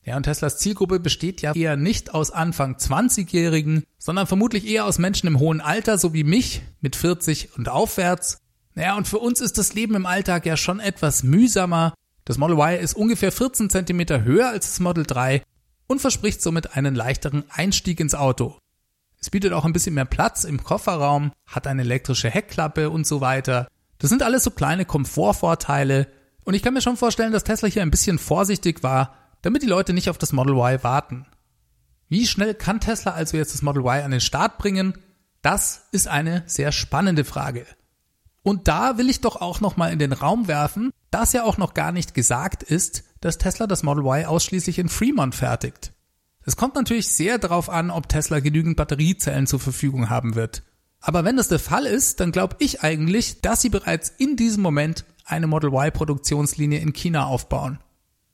Ja, 0.04 0.18
und 0.18 0.24
Teslas 0.24 0.58
Zielgruppe 0.58 1.00
besteht 1.00 1.42
ja 1.42 1.54
eher 1.54 1.78
nicht 1.78 2.14
aus 2.14 2.32
Anfang 2.32 2.76
20-Jährigen, 2.76 3.84
sondern 3.98 4.28
vermutlich 4.28 4.68
eher 4.68 4.86
aus 4.86 5.00
Menschen 5.00 5.28
im 5.28 5.40
hohen 5.40 5.62
Alter, 5.62 5.98
so 5.98 6.14
wie 6.14 6.26
mich, 6.26 6.62
mit 6.82 6.98
40 6.98 7.58
und 7.58 7.70
aufwärts. 7.70 8.40
Naja, 8.76 8.98
und 8.98 9.08
für 9.08 9.20
uns 9.20 9.40
ist 9.40 9.58
das 9.58 9.74
Leben 9.74 9.96
im 9.96 10.06
Alltag 10.06 10.46
ja 10.46 10.58
schon 10.58 10.82
etwas 10.82 11.24
mühsamer 11.24 11.94
das 12.28 12.38
Model 12.38 12.58
Y 12.58 12.78
ist 12.78 12.94
ungefähr 12.94 13.32
14 13.32 13.70
cm 13.70 14.26
höher 14.26 14.50
als 14.50 14.66
das 14.66 14.82
Model 14.82 15.06
3 15.06 15.44
und 15.88 16.02
verspricht 16.02 16.42
somit 16.42 16.76
einen 16.76 16.94
leichteren 16.94 17.46
Einstieg 17.50 18.02
ins 18.02 18.16
Auto. 18.16 18.58
Es 19.18 19.30
bietet 19.30 19.54
auch 19.54 19.64
ein 19.64 19.72
bisschen 19.72 19.96
mehr 19.96 20.04
Platz 20.04 20.44
im 20.44 20.62
Kofferraum, 20.62 21.32
hat 21.46 21.68
eine 21.68 21.84
elektrische 21.84 22.30
Heckklappe 22.30 22.90
und 22.90 23.08
so 23.08 23.22
weiter. 23.22 23.70
Das 23.98 24.10
sind 24.10 24.24
alles 24.24 24.44
so 24.44 24.52
kleine 24.52 24.84
Komfortvorteile 24.84 26.08
und 26.44 26.54
ich 26.54 26.62
kann 26.62 26.74
mir 26.74 26.82
schon 26.82 26.98
vorstellen, 26.98 27.32
dass 27.32 27.46
Tesla 27.46 27.70
hier 27.70 27.82
ein 27.82 27.92
bisschen 27.92 28.20
vorsichtig 28.20 28.84
war, 28.84 29.16
damit 29.42 29.62
die 29.62 29.68
Leute 29.68 29.94
nicht 29.94 30.10
auf 30.10 30.18
das 30.18 30.34
Model 30.34 30.56
Y 30.56 30.84
warten. 30.84 31.28
Wie 32.10 32.28
schnell 32.28 32.56
kann 32.56 32.82
Tesla 32.82 33.14
also 33.14 33.38
jetzt 33.38 33.54
das 33.54 33.62
Model 33.62 33.84
Y 33.84 34.04
an 34.04 34.12
den 34.12 34.20
Start 34.20 34.58
bringen? 34.58 34.98
Das 35.42 35.88
ist 35.94 36.10
eine 36.10 36.44
sehr 36.46 36.74
spannende 36.74 37.24
Frage. 37.24 37.66
Und 38.48 38.70
da 38.70 38.98
will 38.98 39.10
ich 39.10 39.20
doch 39.20 39.42
auch 39.42 39.60
nochmal 39.60 39.92
in 39.92 40.00
den 40.00 40.14
Raum 40.14 40.48
werfen, 40.48 40.92
dass 41.12 41.34
ja 41.34 41.44
auch 41.44 41.58
noch 41.58 41.74
gar 41.74 41.92
nicht 41.92 42.14
gesagt 42.14 42.64
ist, 42.64 43.04
dass 43.20 43.38
Tesla 43.38 43.68
das 43.68 43.84
Model 43.84 44.06
Y 44.06 44.24
ausschließlich 44.24 44.80
in 44.80 44.88
Fremont 44.88 45.36
fertigt. 45.36 45.92
Es 46.46 46.56
kommt 46.56 46.76
natürlich 46.76 47.10
sehr 47.10 47.40
darauf 47.40 47.70
an, 47.70 47.92
ob 47.92 48.08
Tesla 48.08 48.40
genügend 48.40 48.78
Batteriezellen 48.78 49.48
zur 49.48 49.60
Verfügung 49.60 50.10
haben 50.10 50.36
wird. 50.36 50.64
Aber 51.02 51.26
wenn 51.26 51.36
das 51.36 51.50
der 51.50 51.60
Fall 51.60 51.86
ist, 51.86 52.22
dann 52.22 52.32
glaube 52.32 52.56
ich 52.60 52.84
eigentlich, 52.84 53.42
dass 53.42 53.60
sie 53.60 53.68
bereits 53.68 54.14
in 54.18 54.38
diesem 54.38 54.64
Moment 54.64 55.04
eine 55.26 55.48
Model 55.48 55.74
Y 55.74 55.92
Produktionslinie 55.92 56.80
in 56.80 56.94
China 56.94 57.26
aufbauen. 57.26 57.80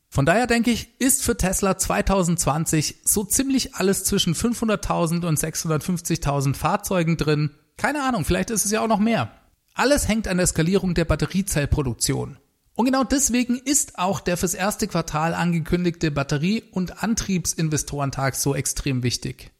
Von 0.09 0.27
daher 0.27 0.45
denke 0.45 0.69
ich, 0.69 0.89
ist 1.01 1.23
für 1.23 1.37
Tesla 1.37 1.75
2020 1.75 2.97
so 3.03 3.23
ziemlich 3.23 3.73
alles 3.73 4.03
zwischen 4.03 4.35
500.000 4.35 5.25
und 5.25 5.39
650.000 5.39 6.53
Fahrzeugen 6.53 7.17
drin. 7.17 7.49
Keine 7.77 8.03
Ahnung, 8.03 8.25
vielleicht 8.25 8.51
ist 8.51 8.63
es 8.63 8.69
ja 8.69 8.81
auch 8.81 8.87
noch 8.87 8.99
mehr. 8.99 9.31
Alles 9.73 10.07
hängt 10.07 10.27
an 10.27 10.37
der 10.37 10.47
Skalierung 10.47 10.93
der 10.93 11.05
Batteriezellproduktion. 11.05 12.37
Und 12.75 12.85
genau 12.85 13.03
deswegen 13.03 13.57
ist 13.57 13.99
auch 13.99 14.19
der 14.19 14.37
fürs 14.37 14.53
erste 14.53 14.87
Quartal 14.87 15.33
angekündigte 15.33 16.11
Batterie- 16.11 16.63
und 16.71 17.03
Antriebsinvestorentag 17.03 18.35
so 18.35 18.55
extrem 18.55 19.03
wichtig. 19.03 19.51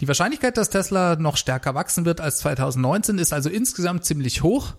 Die 0.00 0.08
Wahrscheinlichkeit, 0.08 0.56
dass 0.56 0.70
Tesla 0.70 1.16
noch 1.16 1.36
stärker 1.36 1.74
wachsen 1.74 2.04
wird 2.04 2.20
als 2.20 2.38
2019, 2.38 3.18
ist 3.18 3.32
also 3.32 3.48
insgesamt 3.48 4.04
ziemlich 4.04 4.42
hoch. 4.42 4.74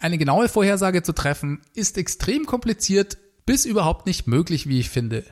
Eine 0.00 0.18
genaue 0.18 0.48
Vorhersage 0.48 1.02
zu 1.02 1.12
treffen, 1.12 1.62
ist 1.74 1.96
extrem 1.98 2.46
kompliziert 2.46 3.18
bis 3.46 3.64
überhaupt 3.64 4.06
nicht 4.06 4.26
möglich, 4.26 4.68
wie 4.68 4.80
ich 4.80 4.90
finde. 4.90 5.24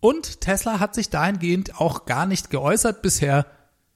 Und 0.00 0.40
Tesla 0.40 0.80
hat 0.80 0.94
sich 0.94 1.08
dahingehend 1.08 1.80
auch 1.80 2.04
gar 2.04 2.26
nicht 2.26 2.50
geäußert 2.50 3.00
bisher. 3.00 3.46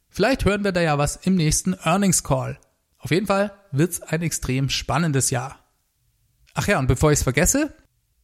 Vielleicht 0.09 0.45
hören 0.45 0.65
wir 0.65 0.73
da 0.73 0.81
ja 0.81 0.97
was 0.97 1.17
im 1.17 1.35
nächsten 1.35 1.75
Earnings 1.75 2.23
Call. 2.23 2.59
Auf 2.99 3.11
jeden 3.11 3.27
Fall 3.27 3.53
wird's 3.73 4.03
ein 4.03 4.23
extrem 4.23 4.69
spannendes 4.69 5.31
Jahr. 5.31 5.59
Ach 6.55 6.67
ja, 6.67 6.79
und 6.79 6.87
bevor 6.87 7.13
ich 7.13 7.19
es 7.19 7.23
vergesse, 7.23 7.75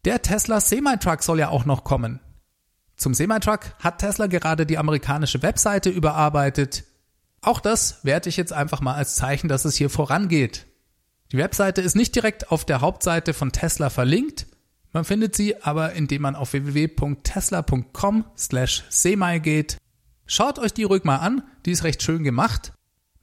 der 0.04 0.22
Tesla 0.22 0.60
Semi-Truck 0.60 1.22
soll 1.22 1.38
ja 1.38 1.48
auch 1.48 1.64
noch 1.64 1.84
kommen. 1.84 2.20
Zum 2.96 3.14
Semi-Truck 3.14 3.74
hat 3.78 3.98
Tesla 3.98 4.26
gerade 4.26 4.66
die 4.66 4.78
amerikanische 4.78 5.42
Webseite 5.42 5.90
überarbeitet. 5.90 6.84
Auch 7.40 7.60
das 7.60 8.04
werte 8.04 8.28
ich 8.28 8.36
jetzt 8.36 8.52
einfach 8.52 8.80
mal 8.80 8.94
als 8.94 9.16
Zeichen, 9.16 9.48
dass 9.48 9.64
es 9.64 9.76
hier 9.76 9.90
vorangeht. 9.90 10.66
Die 11.32 11.38
Webseite 11.38 11.80
ist 11.80 11.96
nicht 11.96 12.14
direkt 12.14 12.50
auf 12.50 12.64
der 12.64 12.80
Hauptseite 12.80 13.34
von 13.34 13.52
Tesla 13.52 13.90
verlinkt. 13.90 14.46
Man 14.92 15.04
findet 15.04 15.34
sie 15.34 15.60
aber, 15.62 15.92
indem 15.92 16.22
man 16.22 16.36
auf 16.36 16.52
www.tesla.com 16.52 18.24
slash 18.36 18.84
semi 18.88 19.40
geht. 19.40 19.78
Schaut 20.26 20.58
euch 20.58 20.72
die 20.72 20.84
ruhig 20.84 21.04
mal 21.04 21.16
an, 21.16 21.42
die 21.66 21.72
ist 21.72 21.84
recht 21.84 22.02
schön 22.02 22.24
gemacht. 22.24 22.72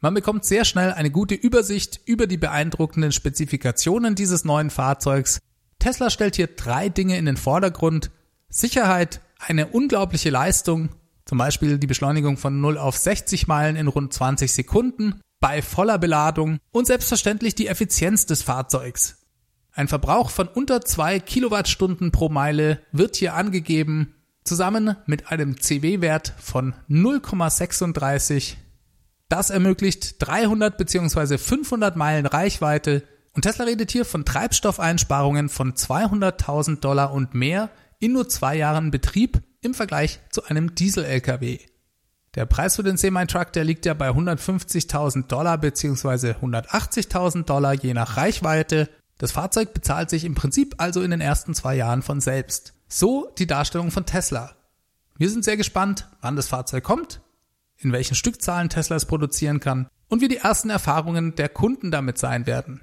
Man 0.03 0.15
bekommt 0.15 0.45
sehr 0.45 0.65
schnell 0.65 0.91
eine 0.91 1.11
gute 1.11 1.35
Übersicht 1.35 2.01
über 2.05 2.25
die 2.25 2.37
beeindruckenden 2.37 3.11
Spezifikationen 3.11 4.15
dieses 4.15 4.43
neuen 4.43 4.71
Fahrzeugs. 4.71 5.39
Tesla 5.77 6.09
stellt 6.09 6.35
hier 6.35 6.47
drei 6.47 6.89
Dinge 6.89 7.17
in 7.17 7.25
den 7.25 7.37
Vordergrund. 7.37 8.09
Sicherheit, 8.49 9.21
eine 9.37 9.67
unglaubliche 9.67 10.31
Leistung, 10.31 10.89
zum 11.25 11.37
Beispiel 11.37 11.77
die 11.77 11.85
Beschleunigung 11.85 12.37
von 12.37 12.59
0 12.59 12.79
auf 12.79 12.97
60 12.97 13.45
Meilen 13.45 13.75
in 13.75 13.87
rund 13.87 14.11
20 14.11 14.51
Sekunden 14.51 15.21
bei 15.39 15.61
voller 15.61 15.99
Beladung 15.99 16.57
und 16.71 16.87
selbstverständlich 16.87 17.53
die 17.53 17.67
Effizienz 17.67 18.25
des 18.25 18.41
Fahrzeugs. 18.41 19.19
Ein 19.71 19.87
Verbrauch 19.87 20.31
von 20.31 20.47
unter 20.47 20.81
2 20.81 21.19
Kilowattstunden 21.19 22.11
pro 22.11 22.29
Meile 22.29 22.81
wird 22.91 23.17
hier 23.17 23.35
angegeben, 23.35 24.15
zusammen 24.43 24.95
mit 25.05 25.31
einem 25.31 25.61
CW-Wert 25.61 26.33
von 26.39 26.73
0,36 26.89 28.55
das 29.31 29.49
ermöglicht 29.49 30.15
300 30.19 30.77
bzw. 30.77 31.37
500 31.37 31.95
Meilen 31.95 32.25
Reichweite 32.25 33.03
und 33.33 33.43
Tesla 33.43 33.65
redet 33.65 33.91
hier 33.91 34.03
von 34.03 34.25
Treibstoffeinsparungen 34.25 35.47
von 35.47 35.73
200.000 35.73 36.81
Dollar 36.81 37.13
und 37.13 37.33
mehr 37.33 37.69
in 37.99 38.13
nur 38.13 38.27
zwei 38.27 38.57
Jahren 38.57 38.91
Betrieb 38.91 39.41
im 39.61 39.73
Vergleich 39.73 40.19
zu 40.31 40.43
einem 40.43 40.75
Diesel-LKW. 40.75 41.59
Der 42.35 42.45
Preis 42.45 42.75
für 42.75 42.83
den 42.83 42.97
Semi-Truck, 42.97 43.53
der 43.53 43.63
liegt 43.63 43.85
ja 43.85 43.93
bei 43.93 44.09
150.000 44.09 45.27
Dollar 45.27 45.57
bzw. 45.57 46.31
180.000 46.31 47.43
Dollar 47.43 47.73
je 47.73 47.93
nach 47.93 48.17
Reichweite. 48.17 48.89
Das 49.17 49.31
Fahrzeug 49.31 49.73
bezahlt 49.73 50.09
sich 50.09 50.25
im 50.25 50.35
Prinzip 50.35 50.75
also 50.77 51.01
in 51.01 51.11
den 51.11 51.21
ersten 51.21 51.53
zwei 51.53 51.75
Jahren 51.75 52.01
von 52.01 52.19
selbst. 52.19 52.73
So 52.89 53.31
die 53.37 53.47
Darstellung 53.47 53.91
von 53.91 54.05
Tesla. 54.05 54.55
Wir 55.17 55.29
sind 55.29 55.45
sehr 55.45 55.57
gespannt, 55.57 56.09
wann 56.21 56.35
das 56.35 56.47
Fahrzeug 56.47 56.83
kommt 56.83 57.21
in 57.81 57.91
welchen 57.91 58.15
Stückzahlen 58.15 58.69
Tesla 58.69 58.95
es 58.95 59.05
produzieren 59.05 59.59
kann 59.59 59.87
und 60.07 60.21
wie 60.21 60.27
die 60.27 60.37
ersten 60.37 60.69
Erfahrungen 60.69 61.35
der 61.35 61.49
Kunden 61.49 61.91
damit 61.91 62.17
sein 62.17 62.45
werden. 62.45 62.81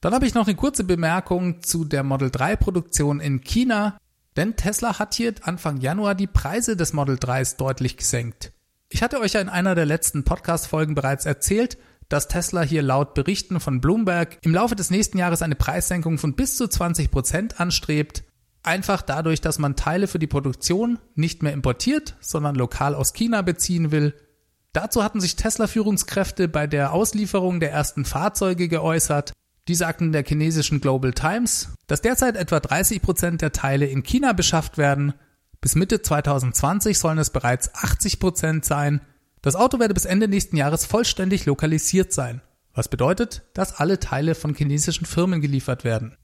Dann 0.00 0.14
habe 0.14 0.26
ich 0.26 0.34
noch 0.34 0.46
eine 0.46 0.56
kurze 0.56 0.84
Bemerkung 0.84 1.62
zu 1.62 1.84
der 1.84 2.02
Model 2.02 2.30
3 2.30 2.56
Produktion 2.56 3.20
in 3.20 3.40
China, 3.40 3.98
denn 4.36 4.56
Tesla 4.56 4.98
hat 4.98 5.14
hier 5.14 5.34
Anfang 5.42 5.78
Januar 5.78 6.14
die 6.14 6.28
Preise 6.28 6.76
des 6.76 6.92
Model 6.92 7.16
3s 7.16 7.56
deutlich 7.56 7.96
gesenkt. 7.96 8.52
Ich 8.88 9.02
hatte 9.02 9.20
euch 9.20 9.32
ja 9.32 9.40
in 9.40 9.48
einer 9.48 9.74
der 9.74 9.86
letzten 9.86 10.24
Podcast-Folgen 10.24 10.94
bereits 10.94 11.26
erzählt, 11.26 11.76
dass 12.08 12.28
Tesla 12.28 12.62
hier 12.62 12.82
laut 12.82 13.14
Berichten 13.14 13.60
von 13.60 13.80
Bloomberg 13.80 14.38
im 14.42 14.54
Laufe 14.54 14.76
des 14.76 14.90
nächsten 14.90 15.18
Jahres 15.18 15.42
eine 15.42 15.56
Preissenkung 15.56 16.16
von 16.18 16.34
bis 16.34 16.56
zu 16.56 16.68
20 16.68 17.10
Prozent 17.10 17.60
anstrebt 17.60 18.22
Einfach 18.62 19.02
dadurch, 19.02 19.40
dass 19.40 19.58
man 19.58 19.76
Teile 19.76 20.08
für 20.08 20.18
die 20.18 20.26
Produktion 20.26 20.98
nicht 21.14 21.42
mehr 21.42 21.52
importiert, 21.52 22.16
sondern 22.20 22.54
lokal 22.54 22.94
aus 22.94 23.12
China 23.12 23.42
beziehen 23.42 23.90
will. 23.90 24.14
Dazu 24.72 25.02
hatten 25.02 25.20
sich 25.20 25.36
Tesla-Führungskräfte 25.36 26.48
bei 26.48 26.66
der 26.66 26.92
Auslieferung 26.92 27.60
der 27.60 27.72
ersten 27.72 28.04
Fahrzeuge 28.04 28.68
geäußert. 28.68 29.32
Die 29.68 29.74
sagten 29.74 30.12
der 30.12 30.24
chinesischen 30.24 30.80
Global 30.80 31.12
Times, 31.12 31.70
dass 31.86 32.00
derzeit 32.00 32.36
etwa 32.36 32.60
30 32.60 33.02
Prozent 33.02 33.42
der 33.42 33.52
Teile 33.52 33.86
in 33.86 34.02
China 34.02 34.32
beschafft 34.32 34.78
werden. 34.78 35.14
Bis 35.60 35.74
Mitte 35.74 36.02
2020 36.02 36.98
sollen 36.98 37.18
es 37.18 37.30
bereits 37.30 37.74
80 37.74 38.20
Prozent 38.20 38.64
sein. 38.64 39.00
Das 39.42 39.56
Auto 39.56 39.78
werde 39.78 39.94
bis 39.94 40.04
Ende 40.04 40.28
nächsten 40.28 40.56
Jahres 40.56 40.86
vollständig 40.86 41.46
lokalisiert 41.46 42.12
sein. 42.12 42.40
Was 42.74 42.88
bedeutet, 42.88 43.42
dass 43.54 43.74
alle 43.74 43.98
Teile 43.98 44.34
von 44.34 44.54
chinesischen 44.54 45.04
Firmen 45.04 45.40
geliefert 45.40 45.84
werden. 45.84 46.16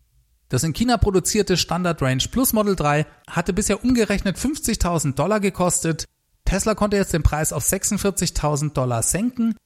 Das 0.55 0.63
in 0.63 0.73
China 0.73 0.99
produzierte 0.99 1.57
Standard 1.57 2.01
Range 2.01 2.23
Plus 2.31 2.53
Model 2.53 2.77
3 2.77 3.07
hatte 3.29 3.53
bisher 3.53 3.83
umgerechnet 3.83 4.37
50.000 4.37 5.17
Dollar 5.17 5.41
gekostet. 5.41 6.05
Tesla 6.45 6.77
konnte 6.77 6.97
jetzt 6.97 7.13
den 7.13 7.25
Preis 7.25 7.53
auf 7.53 7.65
46.000 7.65 8.73
Dollar 8.73 9.03
senken. 9.03 9.57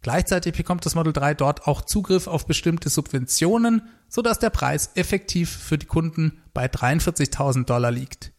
Gleichzeitig 0.00 0.56
bekommt 0.56 0.86
das 0.86 0.94
Model 0.94 1.12
3 1.12 1.34
dort 1.34 1.66
auch 1.66 1.82
Zugriff 1.82 2.26
auf 2.26 2.46
bestimmte 2.46 2.88
Subventionen, 2.88 3.82
sodass 4.08 4.38
der 4.38 4.48
Preis 4.48 4.92
effektiv 4.94 5.50
für 5.50 5.76
die 5.76 5.84
Kunden 5.84 6.40
bei 6.54 6.64
43.000 6.64 7.66
Dollar 7.66 7.90
liegt. 7.90 8.32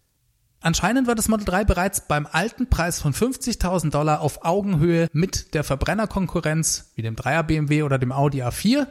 Anscheinend 0.60 1.06
war 1.08 1.14
das 1.14 1.28
Model 1.28 1.46
3 1.46 1.66
bereits 1.66 2.08
beim 2.08 2.26
alten 2.26 2.68
Preis 2.68 3.00
von 3.00 3.14
50.000 3.14 3.92
Dollar 3.92 4.22
auf 4.22 4.44
Augenhöhe 4.44 5.08
mit 5.14 5.54
der 5.54 5.64
Verbrennerkonkurrenz 5.64 6.94
wie 6.96 7.04
dem 7.04 7.16
3er 7.16 7.44
BMW 7.44 7.84
oder 7.84 8.00
dem 8.00 8.12
Audi 8.12 8.42
A4. 8.42 8.88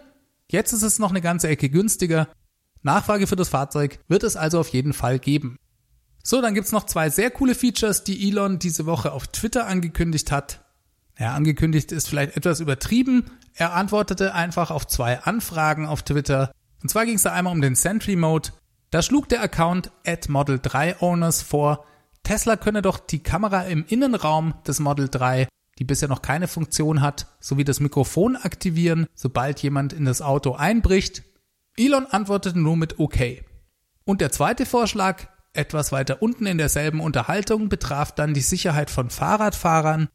Jetzt 0.48 0.72
ist 0.72 0.82
es 0.82 1.00
noch 1.00 1.10
eine 1.10 1.20
ganze 1.20 1.48
Ecke 1.48 1.70
günstiger. 1.70 2.28
Nachfrage 2.82 3.26
für 3.26 3.36
das 3.36 3.48
Fahrzeug 3.48 3.98
wird 4.08 4.22
es 4.22 4.36
also 4.36 4.60
auf 4.60 4.68
jeden 4.68 4.92
Fall 4.92 5.18
geben. 5.18 5.56
So, 6.22 6.40
dann 6.40 6.54
gibt's 6.54 6.72
noch 6.72 6.84
zwei 6.84 7.10
sehr 7.10 7.30
coole 7.30 7.54
Features, 7.54 8.04
die 8.04 8.28
Elon 8.28 8.58
diese 8.58 8.86
Woche 8.86 9.12
auf 9.12 9.26
Twitter 9.28 9.66
angekündigt 9.66 10.32
hat. 10.32 10.64
Ja, 11.18 11.34
angekündigt 11.34 11.92
ist 11.92 12.08
vielleicht 12.08 12.36
etwas 12.36 12.60
übertrieben. 12.60 13.24
Er 13.54 13.74
antwortete 13.74 14.34
einfach 14.34 14.70
auf 14.70 14.86
zwei 14.86 15.20
Anfragen 15.20 15.86
auf 15.86 16.02
Twitter. 16.02 16.52
Und 16.82 16.88
zwar 16.88 17.04
ging 17.04 17.16
es 17.16 17.22
da 17.22 17.32
einmal 17.32 17.52
um 17.52 17.60
den 17.60 17.74
Sentry 17.74 18.16
Mode 18.16 18.50
da 18.90 19.02
schlug 19.02 19.28
der 19.28 19.40
Account 19.40 19.92
at 20.04 20.28
Model 20.28 20.58
3 20.60 21.00
Owners 21.00 21.42
vor, 21.42 21.84
Tesla 22.24 22.56
könne 22.56 22.82
doch 22.82 22.98
die 22.98 23.22
Kamera 23.22 23.62
im 23.62 23.84
Innenraum 23.86 24.54
des 24.66 24.80
Model 24.80 25.08
3, 25.08 25.46
die 25.78 25.84
bisher 25.84 26.08
noch 26.08 26.22
keine 26.22 26.48
Funktion 26.48 27.00
hat, 27.00 27.28
sowie 27.38 27.62
das 27.62 27.78
Mikrofon 27.78 28.34
aktivieren, 28.34 29.06
sobald 29.14 29.62
jemand 29.62 29.92
in 29.92 30.06
das 30.06 30.20
Auto 30.20 30.54
einbricht. 30.54 31.22
Elon 31.80 32.06
antwortete 32.06 32.58
nur 32.58 32.76
mit 32.76 32.98
OK. 32.98 33.42
Und 34.04 34.20
der 34.20 34.30
zweite 34.30 34.66
Vorschlag, 34.66 35.28
etwas 35.54 35.92
weiter 35.92 36.20
unten 36.20 36.44
in 36.44 36.58
derselben 36.58 37.00
Unterhaltung, 37.00 37.70
betraf 37.70 38.14
dann 38.14 38.34
die 38.34 38.42
Sicherheit 38.42 38.90
von 38.90 39.08
Fahrradfahrern. 39.08 40.08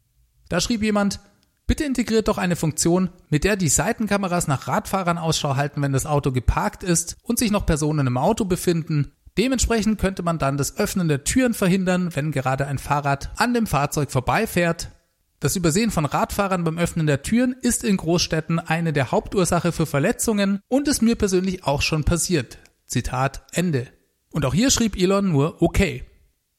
Da 0.48 0.60
schrieb 0.60 0.82
jemand, 0.82 1.20
Bitte 1.66 1.82
integriert 1.82 2.28
doch 2.28 2.38
eine 2.38 2.54
Funktion, 2.54 3.10
mit 3.28 3.42
der 3.42 3.56
die 3.56 3.68
Seitenkameras 3.68 4.46
nach 4.46 4.68
Radfahrern 4.68 5.18
Ausschau 5.18 5.56
halten, 5.56 5.82
wenn 5.82 5.92
das 5.92 6.06
Auto 6.06 6.30
geparkt 6.30 6.84
ist 6.84 7.16
und 7.22 7.40
sich 7.40 7.50
noch 7.50 7.66
Personen 7.66 8.06
im 8.06 8.16
Auto 8.16 8.44
befinden. 8.44 9.10
Dementsprechend 9.36 10.00
könnte 10.00 10.22
man 10.22 10.38
dann 10.38 10.58
das 10.58 10.76
Öffnen 10.76 11.08
der 11.08 11.24
Türen 11.24 11.54
verhindern, 11.54 12.14
wenn 12.14 12.30
gerade 12.30 12.68
ein 12.68 12.78
Fahrrad 12.78 13.30
an 13.34 13.52
dem 13.52 13.66
Fahrzeug 13.66 14.12
vorbeifährt. 14.12 14.90
Das 15.38 15.54
Übersehen 15.54 15.90
von 15.90 16.06
Radfahrern 16.06 16.64
beim 16.64 16.78
Öffnen 16.78 17.06
der 17.06 17.22
Türen 17.22 17.54
ist 17.60 17.84
in 17.84 17.98
Großstädten 17.98 18.58
eine 18.58 18.92
der 18.92 19.10
Hauptursache 19.10 19.72
für 19.72 19.86
Verletzungen 19.86 20.60
und 20.68 20.88
ist 20.88 21.02
mir 21.02 21.14
persönlich 21.14 21.64
auch 21.64 21.82
schon 21.82 22.04
passiert. 22.04 22.58
Zitat 22.86 23.42
Ende. 23.52 23.86
Und 24.30 24.46
auch 24.46 24.54
hier 24.54 24.70
schrieb 24.70 24.96
Elon 24.96 25.32
nur 25.32 25.60
okay. 25.62 26.04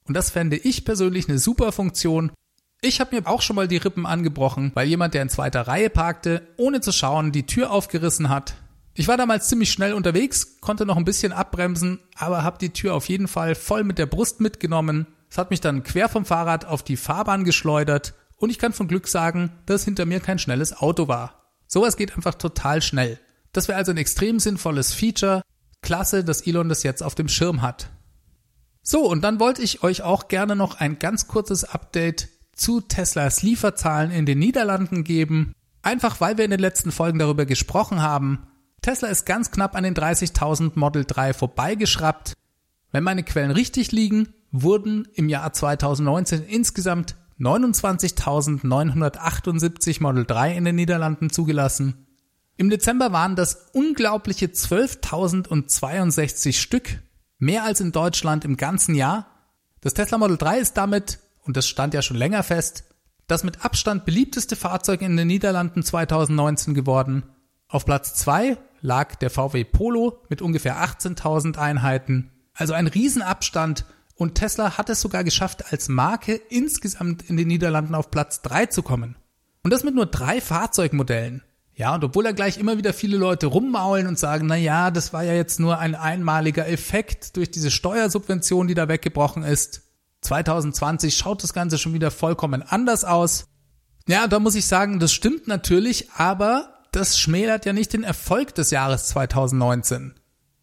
Und 0.06 0.16
das 0.16 0.30
fände 0.30 0.58
ich 0.58 0.86
persönlich 0.86 1.28
eine 1.28 1.40
super 1.40 1.72
Funktion, 1.72 2.32
ich 2.82 3.00
habe 3.00 3.16
mir 3.16 3.28
auch 3.28 3.42
schon 3.42 3.56
mal 3.56 3.68
die 3.68 3.78
Rippen 3.78 4.06
angebrochen, 4.06 4.72
weil 4.76 4.88
jemand, 4.88 5.16
der 5.16 5.24
in 5.24 5.30
zweiter 5.30 5.62
Reihe 5.62 5.90
parkte, 5.90 6.48
ohne 6.58 6.80
zu 6.80 6.92
schauen, 6.92 7.32
die 7.32 7.48
Tür 7.48 7.72
aufgerissen 7.72 8.30
hat. 8.30 8.54
Ich 8.94 9.08
war 9.08 9.18
damals 9.18 9.48
ziemlich 9.48 9.72
schnell 9.72 9.94
unterwegs, 9.94 10.60
konnte 10.62 10.86
noch 10.86 10.96
ein 10.96 11.06
bisschen 11.06 11.34
abbremsen, 11.34 12.00
aber 12.16 12.44
habe 12.44 12.60
die 12.60 12.74
Tür 12.74 12.94
auf 12.94 13.10
jeden 13.10 13.28
Fall 13.28 13.56
voll 13.56 13.84
mit 13.84 13.98
der 13.98 14.06
Brust 14.06 14.42
mitgenommen. 14.42 15.08
Es 15.30 15.40
hat 15.40 15.50
mich 15.50 15.60
dann 15.60 15.82
quer 15.82 16.08
vom 16.08 16.24
Fahrrad 16.24 16.66
auf 16.66 16.84
die 16.84 16.98
Fahrbahn 16.98 17.44
geschleudert 17.44 18.14
und 18.38 18.50
ich 18.50 18.60
kann 18.60 18.74
von 18.74 18.88
Glück 18.88 19.08
sagen, 19.08 19.52
dass 19.66 19.84
hinter 19.84 20.06
mir 20.06 20.20
kein 20.20 20.40
schnelles 20.40 20.78
Auto 20.78 21.08
war. 21.08 21.44
Sowas 21.68 21.98
geht 21.98 22.16
einfach 22.16 22.36
total 22.36 22.82
schnell. 22.82 23.20
Das 23.52 23.68
wäre 23.68 23.78
also 23.78 23.92
ein 23.92 23.98
extrem 23.98 24.40
sinnvolles 24.40 24.94
Feature. 24.94 25.42
Klasse, 25.82 26.24
dass 26.24 26.42
Elon 26.42 26.70
das 26.70 26.84
jetzt 26.84 27.04
auf 27.04 27.16
dem 27.16 27.28
Schirm 27.28 27.62
hat. 27.62 27.90
So, 28.82 29.06
und 29.06 29.22
dann 29.22 29.40
wollte 29.40 29.62
ich 29.62 29.84
euch 29.84 30.02
auch 30.02 30.28
gerne 30.28 30.56
noch 30.56 30.80
ein 30.80 31.00
ganz 31.00 31.28
kurzes 31.28 31.64
Update 31.64 32.30
zu 32.54 32.82
Teslas 32.82 33.44
Lieferzahlen 33.44 34.12
in 34.12 34.26
den 34.26 34.40
Niederlanden 34.40 35.04
geben. 35.04 35.54
Einfach 35.82 36.22
weil 36.22 36.38
wir 36.38 36.46
in 36.46 36.52
den 36.52 36.60
letzten 36.60 36.92
Folgen 36.92 37.20
darüber 37.20 37.46
gesprochen 37.46 38.02
haben. 38.02 38.48
Tesla 38.82 39.10
ist 39.10 39.26
ganz 39.26 39.52
knapp 39.52 39.76
an 39.76 39.84
den 39.84 39.96
30.000 39.96 40.72
Model 40.76 41.06
3 41.06 41.34
vorbeigeschraubt. 41.34 42.34
Wenn 42.92 43.04
meine 43.04 43.24
Quellen 43.24 43.52
richtig 43.52 43.92
liegen, 43.92 44.34
wurden 44.52 45.08
im 45.14 45.30
Jahr 45.30 45.52
2019 45.52 46.46
insgesamt 46.46 47.16
29.978 47.40 50.02
Model 50.02 50.26
3 50.26 50.58
in 50.58 50.66
den 50.66 50.76
Niederlanden 50.76 51.30
zugelassen. 51.30 52.08
Im 52.58 52.70
Dezember 52.72 53.12
waren 53.12 53.36
das 53.36 53.68
unglaubliche 53.74 54.48
12.062 54.48 56.54
Stück, 56.54 57.00
mehr 57.38 57.64
als 57.64 57.82
in 57.82 57.92
Deutschland 57.92 58.46
im 58.46 58.58
ganzen 58.58 58.96
Jahr. 58.96 59.28
Das 59.82 59.94
Tesla 59.94 60.18
Model 60.18 60.38
3 60.38 60.58
ist 60.60 60.78
damit 60.78 61.20
und 61.44 61.56
das 61.56 61.68
stand 61.68 61.94
ja 61.94 62.02
schon 62.02 62.18
länger 62.18 62.42
fest, 62.42 62.86
das 63.28 63.44
mit 63.44 63.64
Abstand 63.64 64.06
beliebteste 64.06 64.56
Fahrzeug 64.56 65.02
in 65.02 65.16
den 65.16 65.28
Niederlanden 65.28 65.84
2019 65.84 66.74
geworden. 66.74 67.24
Auf 67.68 67.86
Platz 67.86 68.16
2 68.16 68.58
lag 68.82 69.14
der 69.16 69.30
VW 69.30 69.64
Polo 69.64 70.24
mit 70.30 70.42
ungefähr 70.42 70.84
18.000 70.84 71.58
Einheiten, 71.58 72.32
also 72.54 72.74
ein 72.74 72.88
Riesenabstand 72.88 73.86
und 74.18 74.36
Tesla 74.36 74.78
hat 74.78 74.90
es 74.90 75.00
sogar 75.02 75.24
geschafft, 75.24 75.72
als 75.72 75.90
Marke 75.90 76.34
insgesamt 76.34 77.30
in 77.30 77.38
den 77.38 77.48
Niederlanden 77.48 77.96
auf 77.96 78.12
Platz 78.12 78.42
3 78.42 78.66
zu 78.66 78.82
kommen. 78.82 79.16
Und 79.64 79.72
das 79.72 79.84
mit 79.84 79.96
nur 79.96 80.08
drei 80.08 80.42
Fahrzeugmodellen. 80.42 81.44
Ja, 81.76 81.94
und 81.94 82.04
obwohl 82.04 82.24
da 82.24 82.32
gleich 82.32 82.58
immer 82.58 82.80
wieder 82.80 82.92
viele 82.92 83.18
Leute 83.18 83.46
rummaulen 83.46 84.08
und 84.08 84.18
sagen, 84.18 84.48
na 84.48 84.56
ja, 84.56 84.90
das 84.90 85.14
war 85.14 85.24
ja 85.24 85.34
jetzt 85.34 85.60
nur 85.60 85.78
ein 85.78 85.94
einmaliger 85.94 86.68
Effekt 86.68 87.38
durch 87.38 87.52
diese 87.52 87.70
Steuersubvention, 87.70 88.68
die 88.68 88.74
da 88.74 88.88
weggebrochen 88.88 89.44
ist, 89.44 89.84
2020 90.22 91.16
schaut 91.16 91.44
das 91.44 91.54
Ganze 91.54 91.78
schon 91.78 91.94
wieder 91.94 92.10
vollkommen 92.10 92.64
anders 92.64 93.06
aus. 93.06 93.46
Ja, 94.08 94.28
da 94.28 94.40
muss 94.40 94.56
ich 94.56 94.66
sagen, 94.66 95.00
das 95.00 95.14
stimmt 95.14 95.48
natürlich, 95.48 96.12
aber 96.14 96.74
das 96.92 97.20
schmälert 97.20 97.66
ja 97.66 97.74
nicht 97.74 97.94
den 97.94 98.04
Erfolg 98.04 98.56
des 98.56 98.72
Jahres 98.72 99.08
2019. 99.08 100.16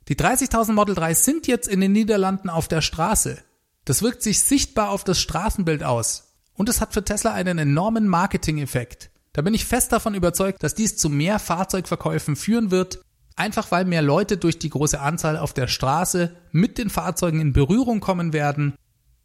Die 0.09 0.17
30.000 0.17 0.73
Model 0.73 0.95
3 0.95 1.15
sind 1.15 1.47
jetzt 1.47 1.69
in 1.69 1.81
den 1.81 1.93
Niederlanden 1.93 2.51
auf 2.51 2.69
der 2.69 2.81
Straße. 2.81 3.39
Das 3.85 4.03
wirkt 4.03 4.23
sich 4.23 4.41
sichtbar 4.41 4.91
auf 4.91 5.05
das 5.05 5.21
Straßenbild 5.21 5.83
aus. 5.83 6.35
Und 6.55 6.69
es 6.69 6.81
hat 6.81 6.95
für 6.95 7.05
Tesla 7.05 7.33
einen 7.33 7.59
enormen 7.59 8.07
Marketing-Effekt. 8.07 9.11
Da 9.33 9.43
bin 9.43 9.55
ich 9.55 9.65
fest 9.65 9.93
davon 9.93 10.15
überzeugt, 10.15 10.63
dass 10.63 10.75
dies 10.75 10.97
zu 10.97 11.09
mehr 11.09 11.39
Fahrzeugverkäufen 11.39 12.37
führen 12.37 12.71
wird, 12.71 13.01
einfach 13.37 13.71
weil 13.73 13.85
mehr 13.85 14.03
Leute 14.03 14.37
durch 14.37 14.59
die 14.59 14.71
große 14.71 15.01
Anzahl 15.01 15.37
auf 15.37 15.53
der 15.53 15.67
Straße 15.67 16.37
mit 16.53 16.79
den 16.79 16.91
Fahrzeugen 16.91 17.41
in 17.41 17.53
Berührung 17.53 18.01
kommen 18.01 18.33
werden 18.33 18.75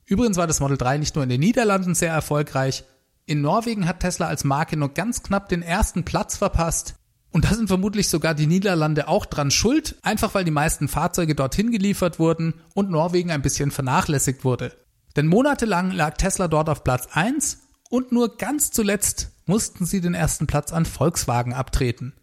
Übrigens 0.09 0.37
war 0.37 0.47
das 0.47 0.59
Model 0.59 0.75
3 0.75 0.97
nicht 0.97 1.13
nur 1.13 1.23
in 1.23 1.29
den 1.29 1.39
Niederlanden 1.39 1.93
sehr 1.93 2.11
erfolgreich. 2.11 2.83
In 3.27 3.41
Norwegen 3.41 3.87
hat 3.87 3.99
Tesla 3.99 4.25
als 4.25 4.43
Marke 4.43 4.75
nur 4.75 4.89
ganz 4.89 5.21
knapp 5.21 5.49
den 5.49 5.61
ersten 5.61 6.03
Platz 6.03 6.35
verpasst. 6.35 6.95
Und 7.31 7.45
da 7.45 7.53
sind 7.53 7.67
vermutlich 7.67 8.09
sogar 8.09 8.33
die 8.33 8.47
Niederlande 8.47 9.07
auch 9.07 9.25
dran 9.25 9.51
schuld, 9.51 9.97
einfach 10.01 10.33
weil 10.33 10.45
die 10.45 10.51
meisten 10.51 10.87
Fahrzeuge 10.87 11.35
dorthin 11.35 11.71
geliefert 11.71 12.17
wurden 12.17 12.55
und 12.73 12.89
Norwegen 12.89 13.31
ein 13.31 13.43
bisschen 13.43 13.71
vernachlässigt 13.71 14.43
wurde. 14.43 14.75
Denn 15.15 15.27
monatelang 15.27 15.91
lag 15.91 16.17
Tesla 16.17 16.47
dort 16.47 16.69
auf 16.69 16.83
Platz 16.83 17.07
1 17.11 17.59
und 17.89 18.11
nur 18.11 18.37
ganz 18.37 18.71
zuletzt 18.71 19.31
mussten 19.45 19.85
sie 19.85 20.01
den 20.01 20.13
ersten 20.13 20.47
Platz 20.47 20.71
an 20.71 20.85
Volkswagen 20.85 21.53
abtreten. 21.53 22.13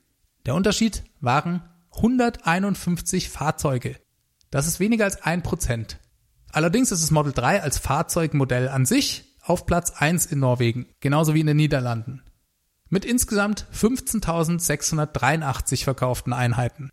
Der 0.45 0.55
Unterschied 0.55 1.03
waren 1.21 1.63
151 1.97 3.31
Fahrzeuge. 3.31 3.97
Das 4.51 4.67
ist 4.67 4.81
weniger 4.81 5.05
als 5.05 5.23
ein 5.23 5.43
Prozent. 5.43 5.99
Allerdings 6.53 6.93
ist 6.93 7.03
das 7.03 7.11
Model 7.11 7.33
3 7.33 7.63
als 7.63 7.79
Fahrzeugmodell 7.79 8.69
an 8.69 8.87
sich 8.87 9.37
auf 9.43 9.67
Platz 9.67 9.91
1 9.91 10.27
in 10.27 10.39
Norwegen, 10.39 10.87
genauso 11.01 11.35
wie 11.35 11.41
in 11.41 11.47
den 11.47 11.57
Niederlanden. 11.57 12.23
Mit 12.89 13.05
insgesamt 13.05 13.67
15.683 13.75 15.85
verkauften 15.85 16.33
Einheiten. 16.33 16.91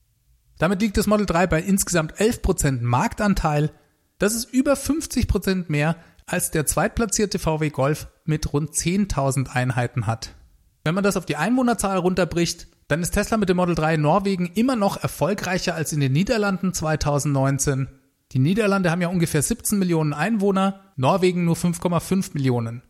Damit 0.58 0.82
liegt 0.82 0.98
das 0.98 1.08
Model 1.08 1.26
3 1.26 1.48
bei 1.48 1.62
insgesamt 1.62 2.16
11% 2.16 2.82
Marktanteil. 2.82 3.72
Das 4.18 4.34
ist 4.34 4.52
über 4.52 4.74
50% 4.74 5.66
mehr 5.68 5.96
als 6.26 6.52
der 6.52 6.66
zweitplatzierte 6.66 7.38
VW 7.38 7.70
Golf 7.70 8.08
mit 8.26 8.54
rund 8.54 8.72
10.000 8.72 9.50
Einheiten 9.50 10.08
hat. 10.08 10.36
Wenn 10.84 10.96
man 10.96 11.04
das 11.04 11.18
auf 11.18 11.26
die 11.26 11.36
Einwohnerzahl 11.36 11.98
runterbricht, 11.98 12.68
dann 12.88 13.02
ist 13.02 13.12
Tesla 13.12 13.38
mit 13.38 13.50
dem 13.50 13.58
Model 13.58 13.76
3 13.76 13.96
in 13.96 14.02
Norwegen 14.02 14.52
immer 14.54 14.76
noch 14.76 15.02
erfolgreicher 15.02 15.76
als 15.76 15.94
in 15.94 16.00
den 16.00 16.12
Niederlanden 16.12 16.74
2019 16.74 17.88
die 18.34 18.40
Niederlande 18.40 18.90
haben 18.90 19.02
ja 19.02 19.10
ungefähr 19.10 19.44
17 19.44 19.78
Millionen 19.78 20.12
Einwohner, 20.12 20.80
Norwegen 20.96 21.46
nur 21.46 21.56
5,5 21.56 22.32
Millionen. 22.34 22.82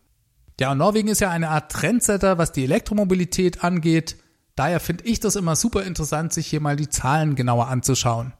Ja, 0.60 0.74
Norwegen 0.74 1.08
ist 1.08 1.20
ja 1.20 1.30
eine 1.30 1.50
Art 1.50 1.72
Trendsetter, 1.72 2.38
was 2.38 2.52
die 2.52 2.64
Elektromobilität 2.64 3.64
angeht. 3.64 4.16
Daher 4.54 4.78
finde 4.78 5.04
ich 5.04 5.18
das 5.18 5.34
immer 5.34 5.56
super 5.56 5.82
interessant, 5.82 6.32
sich 6.32 6.46
hier 6.46 6.60
mal 6.60 6.76
die 6.76 6.88
Zahlen 6.88 7.34
genauer 7.34 7.68
anzuschauen. 7.68 8.32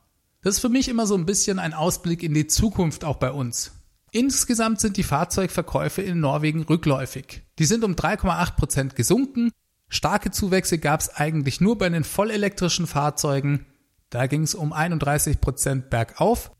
Das 0.42 0.56
ist 0.56 0.60
für 0.60 0.68
mich 0.68 0.88
immer 0.88 1.06
so 1.06 1.16
ein 1.16 1.26
bisschen 1.26 1.58
ein 1.58 1.74
Ausblick 1.74 2.22
in 2.22 2.34
die 2.34 2.46
Zukunft 2.46 3.04
auch 3.04 3.16
bei 3.16 3.32
uns. 3.32 3.72
Insgesamt 4.12 4.78
sind 4.78 4.96
die 4.96 5.02
Fahrzeugverkäufe 5.02 6.02
in 6.02 6.20
Norwegen 6.20 6.62
rückläufig. 6.62 7.42
Die 7.58 7.64
sind 7.64 7.82
um 7.82 7.94
3,8 7.94 8.54
Prozent 8.54 8.94
gesunken. 8.94 9.50
Starke 9.88 10.30
Zuwächse 10.30 10.78
gab 10.78 11.00
es 11.00 11.08
eigentlich 11.08 11.60
nur 11.60 11.78
bei 11.78 11.88
den 11.88 12.04
vollelektrischen 12.04 12.86
Fahrzeugen. 12.86 13.66
Da 14.10 14.28
ging 14.28 14.42
es 14.42 14.54
um 14.54 14.72
31 14.72 15.40
Prozent 15.40 15.90
bergauf. 15.90 16.52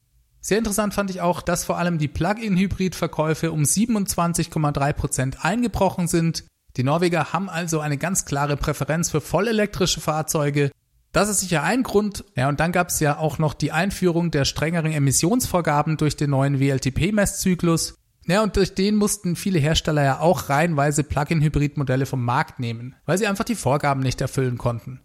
Sehr 0.44 0.58
interessant 0.58 0.92
fand 0.92 1.08
ich 1.08 1.22
auch, 1.22 1.40
dass 1.40 1.64
vor 1.64 1.78
allem 1.78 1.96
die 1.96 2.06
Plug-in-Hybrid-Verkäufe 2.06 3.50
um 3.50 3.62
27,3 3.62 4.92
Prozent 4.92 5.42
eingebrochen 5.42 6.06
sind. 6.06 6.44
Die 6.76 6.82
Norweger 6.82 7.32
haben 7.32 7.48
also 7.48 7.80
eine 7.80 7.96
ganz 7.96 8.26
klare 8.26 8.58
Präferenz 8.58 9.10
für 9.10 9.22
vollelektrische 9.22 10.02
Fahrzeuge. 10.02 10.70
Das 11.12 11.30
ist 11.30 11.40
sicher 11.40 11.62
ein 11.62 11.82
Grund. 11.82 12.26
Ja, 12.36 12.50
und 12.50 12.60
dann 12.60 12.72
gab 12.72 12.90
es 12.90 13.00
ja 13.00 13.16
auch 13.16 13.38
noch 13.38 13.54
die 13.54 13.72
Einführung 13.72 14.30
der 14.30 14.44
strengeren 14.44 14.92
Emissionsvorgaben 14.92 15.96
durch 15.96 16.14
den 16.14 16.28
neuen 16.28 16.60
WLTP-Messzyklus. 16.60 17.94
Ja, 18.26 18.42
und 18.42 18.56
durch 18.56 18.74
den 18.74 18.96
mussten 18.96 19.36
viele 19.36 19.58
Hersteller 19.58 20.04
ja 20.04 20.20
auch 20.20 20.50
reihenweise 20.50 21.04
Plug-in-Hybrid-Modelle 21.04 22.04
vom 22.04 22.22
Markt 22.22 22.60
nehmen, 22.60 22.96
weil 23.06 23.16
sie 23.16 23.26
einfach 23.26 23.44
die 23.44 23.54
Vorgaben 23.54 24.02
nicht 24.02 24.20
erfüllen 24.20 24.58
konnten. 24.58 25.00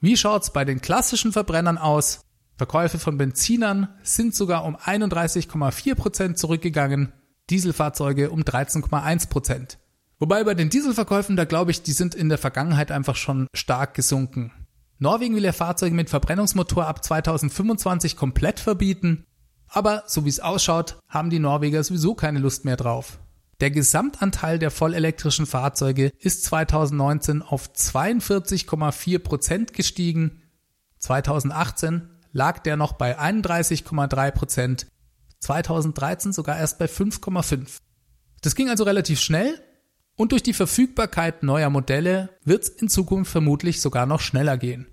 Wie 0.00 0.16
schaut's 0.16 0.52
bei 0.52 0.64
den 0.64 0.80
klassischen 0.80 1.32
Verbrennern 1.32 1.76
aus? 1.76 2.20
Verkäufe 2.60 2.98
von 2.98 3.16
Benzinern 3.16 3.88
sind 4.02 4.34
sogar 4.34 4.66
um 4.66 4.76
31,4 4.76 5.94
Prozent 5.94 6.36
zurückgegangen, 6.36 7.10
Dieselfahrzeuge 7.48 8.28
um 8.28 8.42
13,1%. 8.42 9.30
Prozent. 9.30 9.78
Wobei 10.18 10.44
bei 10.44 10.52
den 10.52 10.68
Dieselverkäufen, 10.68 11.36
da 11.36 11.46
glaube 11.46 11.70
ich, 11.70 11.82
die 11.82 11.92
sind 11.92 12.14
in 12.14 12.28
der 12.28 12.36
Vergangenheit 12.36 12.92
einfach 12.92 13.16
schon 13.16 13.46
stark 13.54 13.94
gesunken. 13.94 14.52
Norwegen 14.98 15.36
will 15.36 15.44
ja 15.44 15.52
Fahrzeuge 15.52 15.94
mit 15.94 16.10
Verbrennungsmotor 16.10 16.86
ab 16.86 17.02
2025 17.02 18.14
komplett 18.14 18.60
verbieten, 18.60 19.24
aber 19.66 20.02
so 20.06 20.26
wie 20.26 20.28
es 20.28 20.40
ausschaut, 20.40 20.98
haben 21.08 21.30
die 21.30 21.38
Norweger 21.38 21.82
sowieso 21.82 22.14
keine 22.14 22.40
Lust 22.40 22.66
mehr 22.66 22.76
drauf. 22.76 23.20
Der 23.60 23.70
Gesamtanteil 23.70 24.58
der 24.58 24.70
vollelektrischen 24.70 25.46
Fahrzeuge 25.46 26.12
ist 26.18 26.44
2019 26.44 27.40
auf 27.40 27.70
42,4 27.70 29.18
Prozent 29.18 29.72
gestiegen. 29.72 30.42
2018 30.98 32.19
lag 32.32 32.58
der 32.60 32.76
noch 32.76 32.92
bei 32.92 33.18
31,3 33.18 34.30
Prozent. 34.30 34.86
2013 35.40 36.32
sogar 36.32 36.58
erst 36.58 36.78
bei 36.78 36.86
5,5. 36.86 37.78
Das 38.42 38.54
ging 38.54 38.68
also 38.68 38.84
relativ 38.84 39.20
schnell 39.20 39.60
und 40.16 40.32
durch 40.32 40.42
die 40.42 40.52
Verfügbarkeit 40.52 41.42
neuer 41.42 41.70
Modelle 41.70 42.30
wird 42.44 42.64
es 42.64 42.68
in 42.68 42.88
Zukunft 42.88 43.32
vermutlich 43.32 43.80
sogar 43.80 44.06
noch 44.06 44.20
schneller 44.20 44.58
gehen. 44.58 44.86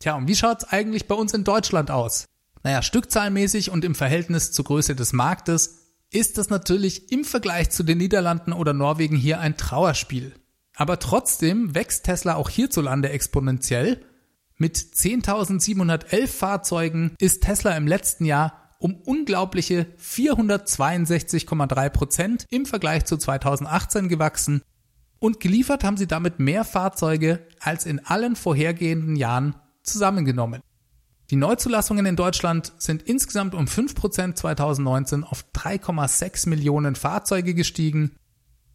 Tja, 0.00 0.16
und 0.16 0.26
wie 0.26 0.34
schaut's 0.34 0.64
eigentlich 0.64 1.06
bei 1.06 1.14
uns 1.14 1.34
in 1.34 1.44
Deutschland 1.44 1.90
aus? 1.90 2.26
Naja, 2.64 2.82
stückzahlmäßig 2.82 3.70
und 3.70 3.84
im 3.84 3.94
Verhältnis 3.94 4.52
zur 4.52 4.64
Größe 4.64 4.94
des 4.94 5.12
Marktes 5.12 5.78
ist 6.10 6.38
das 6.38 6.50
natürlich 6.50 7.10
im 7.10 7.24
Vergleich 7.24 7.70
zu 7.70 7.82
den 7.82 7.98
Niederlanden 7.98 8.52
oder 8.52 8.72
Norwegen 8.72 9.16
hier 9.16 9.40
ein 9.40 9.56
Trauerspiel. 9.56 10.34
Aber 10.74 10.98
trotzdem 10.98 11.74
wächst 11.74 12.04
Tesla 12.04 12.34
auch 12.34 12.50
hierzulande 12.50 13.10
exponentiell. 13.10 14.04
Mit 14.62 14.76
10.711 14.76 16.28
Fahrzeugen 16.28 17.16
ist 17.18 17.42
Tesla 17.42 17.76
im 17.76 17.88
letzten 17.88 18.24
Jahr 18.24 18.70
um 18.78 18.94
unglaubliche 18.94 19.88
462,3 20.00 21.88
Prozent 21.88 22.46
im 22.48 22.64
Vergleich 22.64 23.04
zu 23.04 23.16
2018 23.16 24.08
gewachsen 24.08 24.62
und 25.18 25.40
geliefert 25.40 25.82
haben 25.82 25.96
sie 25.96 26.06
damit 26.06 26.38
mehr 26.38 26.62
Fahrzeuge 26.62 27.44
als 27.58 27.86
in 27.86 28.06
allen 28.06 28.36
vorhergehenden 28.36 29.16
Jahren 29.16 29.56
zusammengenommen. 29.82 30.60
Die 31.30 31.34
Neuzulassungen 31.34 32.06
in 32.06 32.14
Deutschland 32.14 32.72
sind 32.78 33.02
insgesamt 33.02 33.56
um 33.56 33.64
5% 33.64 34.36
2019 34.36 35.24
auf 35.24 35.44
3,6 35.56 36.48
Millionen 36.48 36.94
Fahrzeuge 36.94 37.54
gestiegen. 37.54 38.14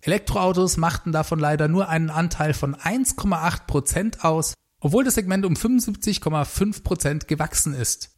Elektroautos 0.02 0.76
machten 0.76 1.14
davon 1.14 1.40
leider 1.40 1.70
nur 1.70 1.88
einen 1.88 2.10
Anteil 2.10 2.54
von 2.54 2.76
1,8% 2.76 4.20
aus, 4.26 4.54
obwohl 4.80 5.04
das 5.04 5.16
Segment 5.16 5.46
um 5.46 5.54
75,5% 5.54 7.26
gewachsen 7.26 7.74
ist. 7.74 8.12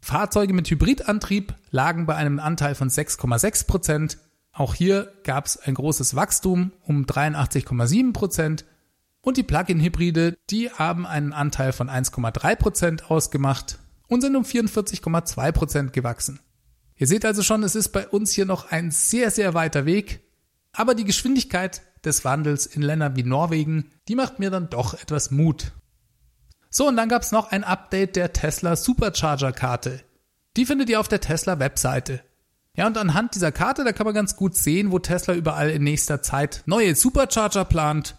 Fahrzeuge 0.00 0.52
mit 0.52 0.70
Hybridantrieb 0.70 1.54
lagen 1.70 2.06
bei 2.06 2.14
einem 2.14 2.38
Anteil 2.38 2.74
von 2.74 2.90
6,6%, 2.90 4.18
auch 4.52 4.74
hier 4.74 5.12
gab 5.24 5.46
es 5.46 5.56
ein 5.56 5.74
großes 5.74 6.14
Wachstum 6.14 6.72
um 6.82 7.06
83,7 7.06 8.12
Prozent 8.12 8.64
und 9.20 9.36
die 9.36 9.42
Plug-in-Hybride, 9.42 10.36
die 10.50 10.70
haben 10.70 11.06
einen 11.06 11.32
Anteil 11.32 11.72
von 11.72 11.88
1,3 11.88 12.56
Prozent 12.56 13.10
ausgemacht 13.10 13.78
und 14.06 14.20
sind 14.20 14.36
um 14.36 14.44
44,2 14.44 15.52
Prozent 15.52 15.92
gewachsen. 15.92 16.40
Ihr 16.96 17.06
seht 17.06 17.24
also 17.24 17.42
schon, 17.42 17.62
es 17.62 17.74
ist 17.74 17.88
bei 17.88 18.06
uns 18.06 18.32
hier 18.32 18.44
noch 18.44 18.70
ein 18.70 18.90
sehr, 18.90 19.30
sehr 19.30 19.54
weiter 19.54 19.86
Weg, 19.86 20.20
aber 20.72 20.94
die 20.94 21.04
Geschwindigkeit 21.04 21.82
des 22.04 22.24
Wandels 22.24 22.66
in 22.66 22.82
Ländern 22.82 23.16
wie 23.16 23.22
Norwegen, 23.22 23.90
die 24.08 24.14
macht 24.14 24.38
mir 24.38 24.50
dann 24.50 24.70
doch 24.70 24.94
etwas 24.94 25.30
Mut. 25.30 25.72
So, 26.76 26.88
und 26.88 26.96
dann 26.96 27.08
gab 27.08 27.22
es 27.22 27.30
noch 27.30 27.52
ein 27.52 27.62
Update 27.62 28.16
der 28.16 28.32
Tesla 28.32 28.74
Supercharger-Karte. 28.74 30.00
Die 30.56 30.66
findet 30.66 30.90
ihr 30.90 30.98
auf 30.98 31.06
der 31.06 31.20
Tesla 31.20 31.60
Webseite. 31.60 32.20
Ja, 32.76 32.88
und 32.88 32.98
anhand 32.98 33.36
dieser 33.36 33.52
Karte, 33.52 33.84
da 33.84 33.92
kann 33.92 34.06
man 34.06 34.14
ganz 34.14 34.34
gut 34.34 34.56
sehen, 34.56 34.90
wo 34.90 34.98
Tesla 34.98 35.34
überall 35.34 35.70
in 35.70 35.84
nächster 35.84 36.20
Zeit 36.20 36.64
neue 36.66 36.96
Supercharger 36.96 37.64
plant. 37.64 38.16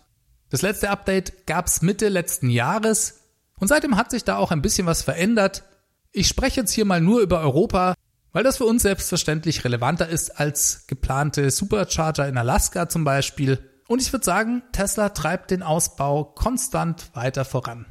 Das 0.51 0.61
letzte 0.61 0.89
Update 0.89 1.45
gab's 1.47 1.81
Mitte 1.81 2.07
letzten 2.07 2.49
Jahres 2.49 3.23
und 3.59 3.67
seitdem 3.67 3.97
hat 3.97 4.11
sich 4.11 4.23
da 4.23 4.37
auch 4.37 4.51
ein 4.51 4.61
bisschen 4.61 4.87
was 4.87 5.01
verändert. 5.01 5.65
Ich 6.13 6.29
spreche 6.29 6.61
jetzt 6.61 6.71
hier 6.71 6.85
mal 6.85 7.01
nur 7.01 7.19
über 7.19 7.41
Europa, 7.41 7.93
weil 8.31 8.45
das 8.45 8.55
für 8.55 8.65
uns 8.65 8.83
selbstverständlich 8.83 9.65
relevanter 9.65 10.07
ist 10.07 10.39
als 10.39 10.87
geplante 10.87 11.51
Supercharger 11.51 12.25
in 12.25 12.37
Alaska 12.37 12.87
zum 12.87 13.03
Beispiel. 13.03 13.59
Und 13.89 14.01
ich 14.01 14.13
würde 14.13 14.23
sagen, 14.23 14.63
Tesla 14.71 15.09
treibt 15.09 15.51
den 15.51 15.61
Ausbau 15.61 16.23
konstant 16.23 17.13
weiter 17.13 17.43
voran. 17.43 17.85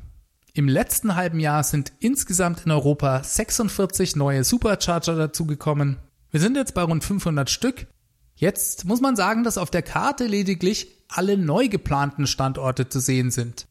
Im 0.55 0.69
letzten 0.69 1.17
halben 1.17 1.41
Jahr 1.41 1.65
sind 1.65 1.93
insgesamt 1.99 2.65
in 2.65 2.71
Europa 2.71 3.23
46 3.23 4.17
neue 4.17 4.45
Supercharger 4.45 5.17
dazugekommen 5.17 5.99
wir 6.35 6.41
sind 6.41 6.57
jetzt 6.57 6.75
bei 6.75 6.83
rund 6.83 7.05
500 7.05 7.49
Stück. 7.49 7.87
Jetzt 8.35 8.87
muss 8.87 9.01
man 9.01 9.15
sagen, 9.15 9.45
dass 9.45 9.57
auf 9.57 9.71
der 9.71 9.83
Karte 9.83 10.27
lediglich 10.27 10.89
alle 11.07 11.39
neu 11.39 11.69
geplanten 11.69 12.27
Standorte 12.27 12.89
zu 12.89 12.99
sehen 12.99 13.31
sind. 13.31 13.69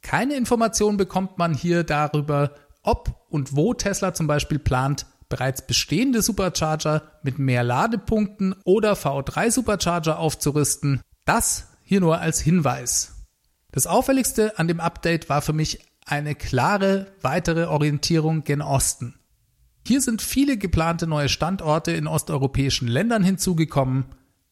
Keine 0.00 0.34
Information 0.34 0.96
bekommt 0.96 1.36
man 1.36 1.52
hier 1.52 1.84
darüber, 1.84 2.52
ob 2.82 3.26
und 3.28 3.54
wo 3.54 3.74
Tesla 3.74 4.14
zum 4.14 4.26
Beispiel 4.26 4.58
plant, 4.58 5.04
bereits 5.28 5.66
bestehende 5.66 6.22
Supercharger 6.22 7.02
mit 7.22 7.38
mehr 7.38 7.62
Ladepunkten 7.62 8.54
oder 8.64 8.94
V3 8.94 9.50
Supercharger 9.50 10.18
aufzurüsten. 10.18 11.02
Das 11.26 11.66
hier 11.82 12.00
nur 12.00 12.18
als 12.20 12.40
Hinweis. 12.40 13.26
Das 13.72 13.86
auffälligste 13.86 14.58
an 14.58 14.68
dem 14.68 14.80
Update 14.80 15.28
war 15.28 15.42
für 15.42 15.52
mich 15.52 15.80
eine 16.06 16.36
klare 16.36 17.12
weitere 17.20 17.64
Orientierung 17.64 18.44
gen 18.44 18.62
Osten. 18.62 19.18
Hier 19.86 20.00
sind 20.00 20.22
viele 20.22 20.56
geplante 20.56 21.06
neue 21.06 21.28
Standorte 21.28 21.92
in 21.92 22.06
osteuropäischen 22.06 22.88
Ländern 22.88 23.22
hinzugekommen. 23.22 24.06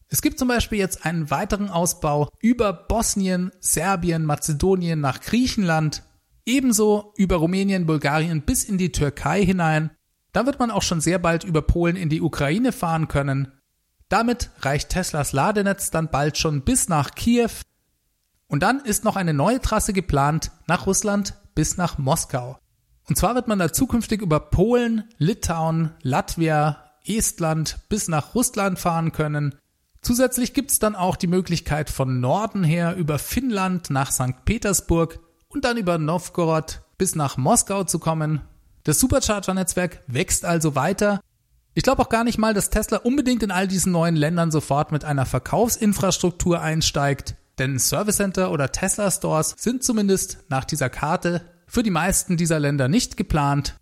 Es 0.07 0.21
gibt 0.21 0.37
zum 0.37 0.49
Beispiel 0.49 0.77
jetzt 0.77 1.05
einen 1.05 1.31
weiteren 1.31 1.69
Ausbau 1.69 2.29
über 2.39 2.71
Bosnien, 2.73 3.51
Serbien, 3.59 4.25
Mazedonien 4.25 4.99
nach 4.99 5.21
Griechenland, 5.21 6.03
ebenso 6.45 7.13
über 7.17 7.37
Rumänien, 7.37 7.85
Bulgarien 7.85 8.41
bis 8.43 8.65
in 8.65 8.77
die 8.77 8.91
Türkei 8.91 9.43
hinein. 9.43 9.91
Da 10.31 10.45
wird 10.45 10.59
man 10.59 10.71
auch 10.71 10.83
schon 10.83 11.01
sehr 11.01 11.19
bald 11.19 11.43
über 11.43 11.61
Polen 11.61 11.95
in 11.95 12.09
die 12.09 12.21
Ukraine 12.21 12.71
fahren 12.71 13.07
können. 13.07 13.51
Damit 14.09 14.51
reicht 14.59 14.89
Teslas 14.89 15.31
Ladenetz 15.33 15.89
dann 15.89 16.11
bald 16.11 16.37
schon 16.37 16.61
bis 16.61 16.89
nach 16.89 17.15
Kiew. 17.15 17.49
Und 18.47 18.61
dann 18.61 18.79
ist 18.81 19.03
noch 19.03 19.15
eine 19.15 19.33
neue 19.33 19.59
Trasse 19.59 19.93
geplant 19.93 20.51
nach 20.67 20.85
Russland 20.85 21.33
bis 21.55 21.77
nach 21.77 21.97
Moskau. 21.97 22.57
Und 23.07 23.17
zwar 23.17 23.35
wird 23.35 23.47
man 23.47 23.59
da 23.59 23.71
zukünftig 23.71 24.21
über 24.21 24.39
Polen, 24.39 25.09
Litauen, 25.17 25.91
Latvia, 26.01 26.83
Estland 27.05 27.79
bis 27.89 28.07
nach 28.07 28.35
Russland 28.35 28.79
fahren 28.79 29.11
können. 29.11 29.55
Zusätzlich 30.01 30.53
gibt 30.53 30.71
es 30.71 30.79
dann 30.79 30.95
auch 30.95 31.15
die 31.15 31.27
Möglichkeit 31.27 31.89
von 31.89 32.19
Norden 32.19 32.63
her 32.63 32.95
über 32.95 33.17
Finnland 33.17 33.89
nach 33.89 34.11
St. 34.11 34.45
Petersburg 34.45 35.19
und 35.47 35.65
dann 35.65 35.77
über 35.77 35.97
Novgorod 35.97 36.81
bis 36.97 37.15
nach 37.15 37.37
Moskau 37.37 37.83
zu 37.83 37.99
kommen. 37.99 38.41
Das 38.83 38.99
Supercharger-Netzwerk 38.99 40.03
wächst 40.07 40.45
also 40.45 40.75
weiter. 40.75 41.21
Ich 41.73 41.83
glaube 41.83 42.01
auch 42.03 42.09
gar 42.09 42.23
nicht 42.23 42.37
mal, 42.37 42.53
dass 42.53 42.69
Tesla 42.69 42.97
unbedingt 42.97 43.43
in 43.43 43.51
all 43.51 43.67
diesen 43.67 43.91
neuen 43.91 44.15
Ländern 44.15 44.51
sofort 44.51 44.91
mit 44.91 45.03
einer 45.03 45.25
Verkaufsinfrastruktur 45.25 46.61
einsteigt, 46.61 47.35
denn 47.59 47.79
Service 47.79 48.17
Center 48.17 48.51
oder 48.51 48.71
Tesla 48.71 49.09
Stores 49.11 49.55
sind 49.57 49.83
zumindest 49.83 50.45
nach 50.49 50.65
dieser 50.65 50.89
Karte 50.89 51.41
für 51.67 51.83
die 51.83 51.91
meisten 51.91 52.37
dieser 52.37 52.59
Länder 52.59 52.87
nicht 52.87 53.17
geplant. 53.17 53.75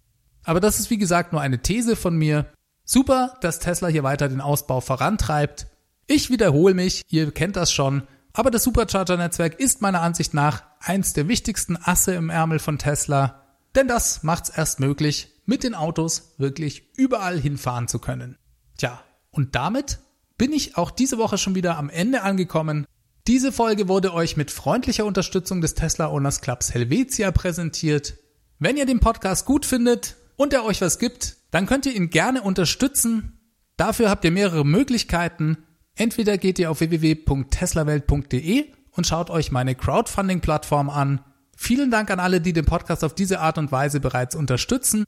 Aber 0.43 0.59
das 0.59 0.79
ist 0.79 0.89
wie 0.89 0.97
gesagt 0.97 1.31
nur 1.31 1.41
eine 1.41 1.61
These 1.61 1.95
von 1.95 2.15
mir. 2.15 2.45
Super, 2.85 3.37
dass 3.41 3.59
Tesla 3.59 3.87
hier 3.87 4.03
weiter 4.03 4.29
den 4.29 4.41
Ausbau 4.41 4.81
vorantreibt. 4.81 5.67
Ich 6.07 6.29
wiederhole 6.29 6.73
mich, 6.73 7.01
ihr 7.09 7.31
kennt 7.31 7.55
das 7.55 7.71
schon, 7.71 8.03
aber 8.33 8.51
das 8.51 8.63
Supercharger-Netzwerk 8.63 9.59
ist 9.59 9.81
meiner 9.81 10.01
Ansicht 10.01 10.33
nach 10.33 10.63
eins 10.79 11.13
der 11.13 11.27
wichtigsten 11.27 11.77
Asse 11.81 12.13
im 12.13 12.29
Ärmel 12.29 12.59
von 12.59 12.77
Tesla, 12.77 13.43
denn 13.75 13.87
das 13.87 14.23
macht 14.23 14.45
es 14.45 14.49
erst 14.49 14.79
möglich, 14.79 15.29
mit 15.45 15.63
den 15.63 15.75
Autos 15.75 16.33
wirklich 16.37 16.91
überall 16.97 17.39
hinfahren 17.39 17.87
zu 17.87 17.99
können. 17.99 18.37
Tja, 18.77 19.01
und 19.31 19.55
damit 19.55 19.99
bin 20.37 20.51
ich 20.51 20.77
auch 20.77 20.91
diese 20.91 21.17
Woche 21.17 21.37
schon 21.37 21.55
wieder 21.55 21.77
am 21.77 21.89
Ende 21.89 22.23
angekommen. 22.23 22.85
Diese 23.25 23.53
Folge 23.53 23.87
wurde 23.87 24.13
euch 24.13 24.35
mit 24.35 24.51
freundlicher 24.51 25.05
Unterstützung 25.05 25.61
des 25.61 25.75
Tesla 25.75 26.09
Owners 26.09 26.41
Clubs 26.41 26.73
Helvetia 26.73 27.31
präsentiert. 27.31 28.15
Wenn 28.59 28.75
ihr 28.75 28.85
den 28.85 28.99
Podcast 28.99 29.45
gut 29.45 29.65
findet 29.65 30.17
und 30.35 30.51
er 30.51 30.65
euch 30.65 30.81
was 30.81 30.99
gibt, 30.99 31.37
dann 31.49 31.65
könnt 31.65 31.85
ihr 31.85 31.95
ihn 31.95 32.09
gerne 32.09 32.41
unterstützen. 32.41 33.39
Dafür 33.77 34.09
habt 34.09 34.25
ihr 34.25 34.31
mehrere 34.31 34.65
Möglichkeiten. 34.65 35.57
Entweder 35.95 36.37
geht 36.37 36.59
ihr 36.59 36.69
auf 36.69 36.81
www.teslawelt.de 36.81 38.65
und 38.91 39.07
schaut 39.07 39.29
euch 39.29 39.53
meine 39.53 39.75
Crowdfunding-Plattform 39.75 40.89
an. 40.89 41.21
Vielen 41.55 41.91
Dank 41.91 42.11
an 42.11 42.19
alle, 42.19 42.41
die 42.41 42.51
den 42.51 42.65
Podcast 42.65 43.05
auf 43.05 43.15
diese 43.15 43.39
Art 43.39 43.57
und 43.57 43.71
Weise 43.71 44.01
bereits 44.01 44.35
unterstützen. 44.35 45.05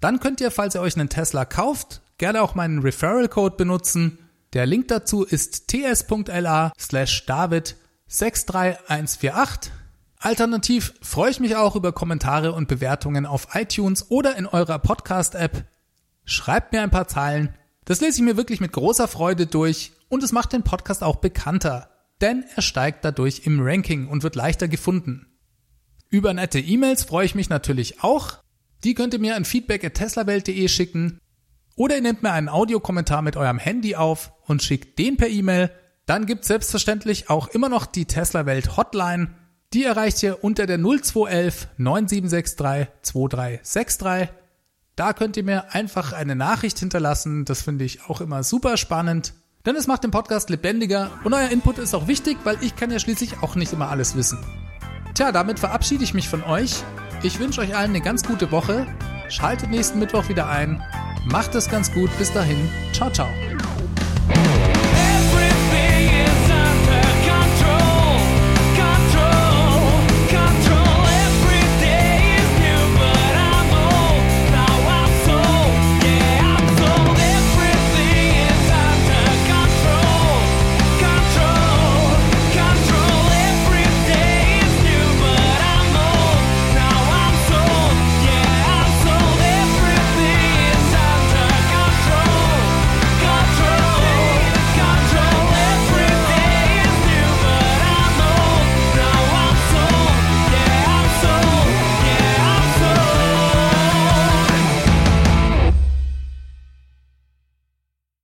Dann 0.00 0.20
könnt 0.20 0.42
ihr, 0.42 0.50
falls 0.50 0.74
ihr 0.74 0.82
euch 0.82 0.98
einen 0.98 1.08
Tesla 1.08 1.46
kauft, 1.46 2.02
gerne 2.18 2.42
auch 2.42 2.54
meinen 2.54 2.80
Referral 2.80 3.28
Code 3.28 3.56
benutzen. 3.56 4.18
Der 4.54 4.66
Link 4.66 4.86
dazu 4.86 5.24
ist 5.24 5.66
ts.la 5.66 6.72
slash 6.78 7.26
david 7.26 7.76
63148. 8.06 9.72
Alternativ 10.18 10.94
freue 11.02 11.32
ich 11.32 11.40
mich 11.40 11.56
auch 11.56 11.74
über 11.74 11.90
Kommentare 11.90 12.52
und 12.52 12.68
Bewertungen 12.68 13.26
auf 13.26 13.48
iTunes 13.54 14.12
oder 14.12 14.36
in 14.36 14.46
eurer 14.46 14.78
Podcast-App. 14.78 15.64
Schreibt 16.24 16.72
mir 16.72 16.82
ein 16.82 16.92
paar 16.92 17.08
Zeilen. 17.08 17.52
Das 17.84 18.00
lese 18.00 18.18
ich 18.18 18.22
mir 18.22 18.36
wirklich 18.36 18.60
mit 18.60 18.70
großer 18.70 19.08
Freude 19.08 19.46
durch 19.46 19.90
und 20.08 20.22
es 20.22 20.30
macht 20.30 20.52
den 20.52 20.62
Podcast 20.62 21.02
auch 21.02 21.16
bekannter, 21.16 21.90
denn 22.20 22.44
er 22.54 22.62
steigt 22.62 23.04
dadurch 23.04 23.42
im 23.46 23.60
Ranking 23.60 24.06
und 24.06 24.22
wird 24.22 24.36
leichter 24.36 24.68
gefunden. 24.68 25.26
Über 26.10 26.32
nette 26.32 26.60
E-Mails 26.60 27.02
freue 27.02 27.26
ich 27.26 27.34
mich 27.34 27.48
natürlich 27.48 28.04
auch. 28.04 28.38
Die 28.84 28.94
könnt 28.94 29.14
ihr 29.14 29.20
mir 29.20 29.34
an 29.34 29.44
feedback@teslawelt.de 29.44 30.68
schicken 30.68 31.18
oder 31.76 31.96
ihr 31.96 32.02
nehmt 32.02 32.22
mir 32.22 32.32
einen 32.32 32.48
Audiokommentar 32.48 33.22
mit 33.22 33.36
eurem 33.36 33.58
Handy 33.58 33.96
auf 33.96 34.32
und 34.46 34.62
schickt 34.62 34.98
den 34.98 35.16
per 35.16 35.28
E-Mail. 35.28 35.70
Dann 36.06 36.26
gibt 36.26 36.44
selbstverständlich 36.44 37.30
auch 37.30 37.48
immer 37.48 37.68
noch 37.68 37.86
die 37.86 38.04
Tesla 38.04 38.46
Welt 38.46 38.76
Hotline. 38.76 39.30
Die 39.72 39.84
erreicht 39.84 40.22
ihr 40.22 40.44
unter 40.44 40.66
der 40.66 40.78
0211 40.78 41.68
9763 41.78 42.88
2363. 43.02 44.28
Da 44.96 45.12
könnt 45.12 45.36
ihr 45.36 45.42
mir 45.42 45.74
einfach 45.74 46.12
eine 46.12 46.36
Nachricht 46.36 46.78
hinterlassen. 46.78 47.44
Das 47.44 47.62
finde 47.62 47.84
ich 47.84 48.04
auch 48.08 48.20
immer 48.20 48.44
super 48.44 48.76
spannend. 48.76 49.34
Denn 49.66 49.76
es 49.76 49.86
macht 49.86 50.04
den 50.04 50.10
Podcast 50.10 50.50
lebendiger 50.50 51.10
und 51.24 51.32
euer 51.32 51.48
Input 51.48 51.78
ist 51.78 51.94
auch 51.94 52.06
wichtig, 52.06 52.36
weil 52.44 52.58
ich 52.60 52.76
kann 52.76 52.90
ja 52.90 52.98
schließlich 52.98 53.42
auch 53.42 53.54
nicht 53.56 53.72
immer 53.72 53.88
alles 53.88 54.14
wissen. 54.14 54.38
Tja, 55.14 55.32
damit 55.32 55.58
verabschiede 55.58 56.04
ich 56.04 56.12
mich 56.12 56.28
von 56.28 56.44
euch. 56.44 56.84
Ich 57.22 57.40
wünsche 57.40 57.62
euch 57.62 57.74
allen 57.74 57.90
eine 57.90 58.02
ganz 58.02 58.24
gute 58.24 58.52
Woche. 58.52 58.86
Schaltet 59.30 59.70
nächsten 59.70 59.98
Mittwoch 59.98 60.28
wieder 60.28 60.48
ein. 60.48 60.82
Macht 61.24 61.54
es 61.54 61.68
ganz 61.68 61.92
gut. 61.92 62.10
Bis 62.18 62.32
dahin. 62.32 62.68
Ciao, 62.92 63.10
ciao. 63.10 63.28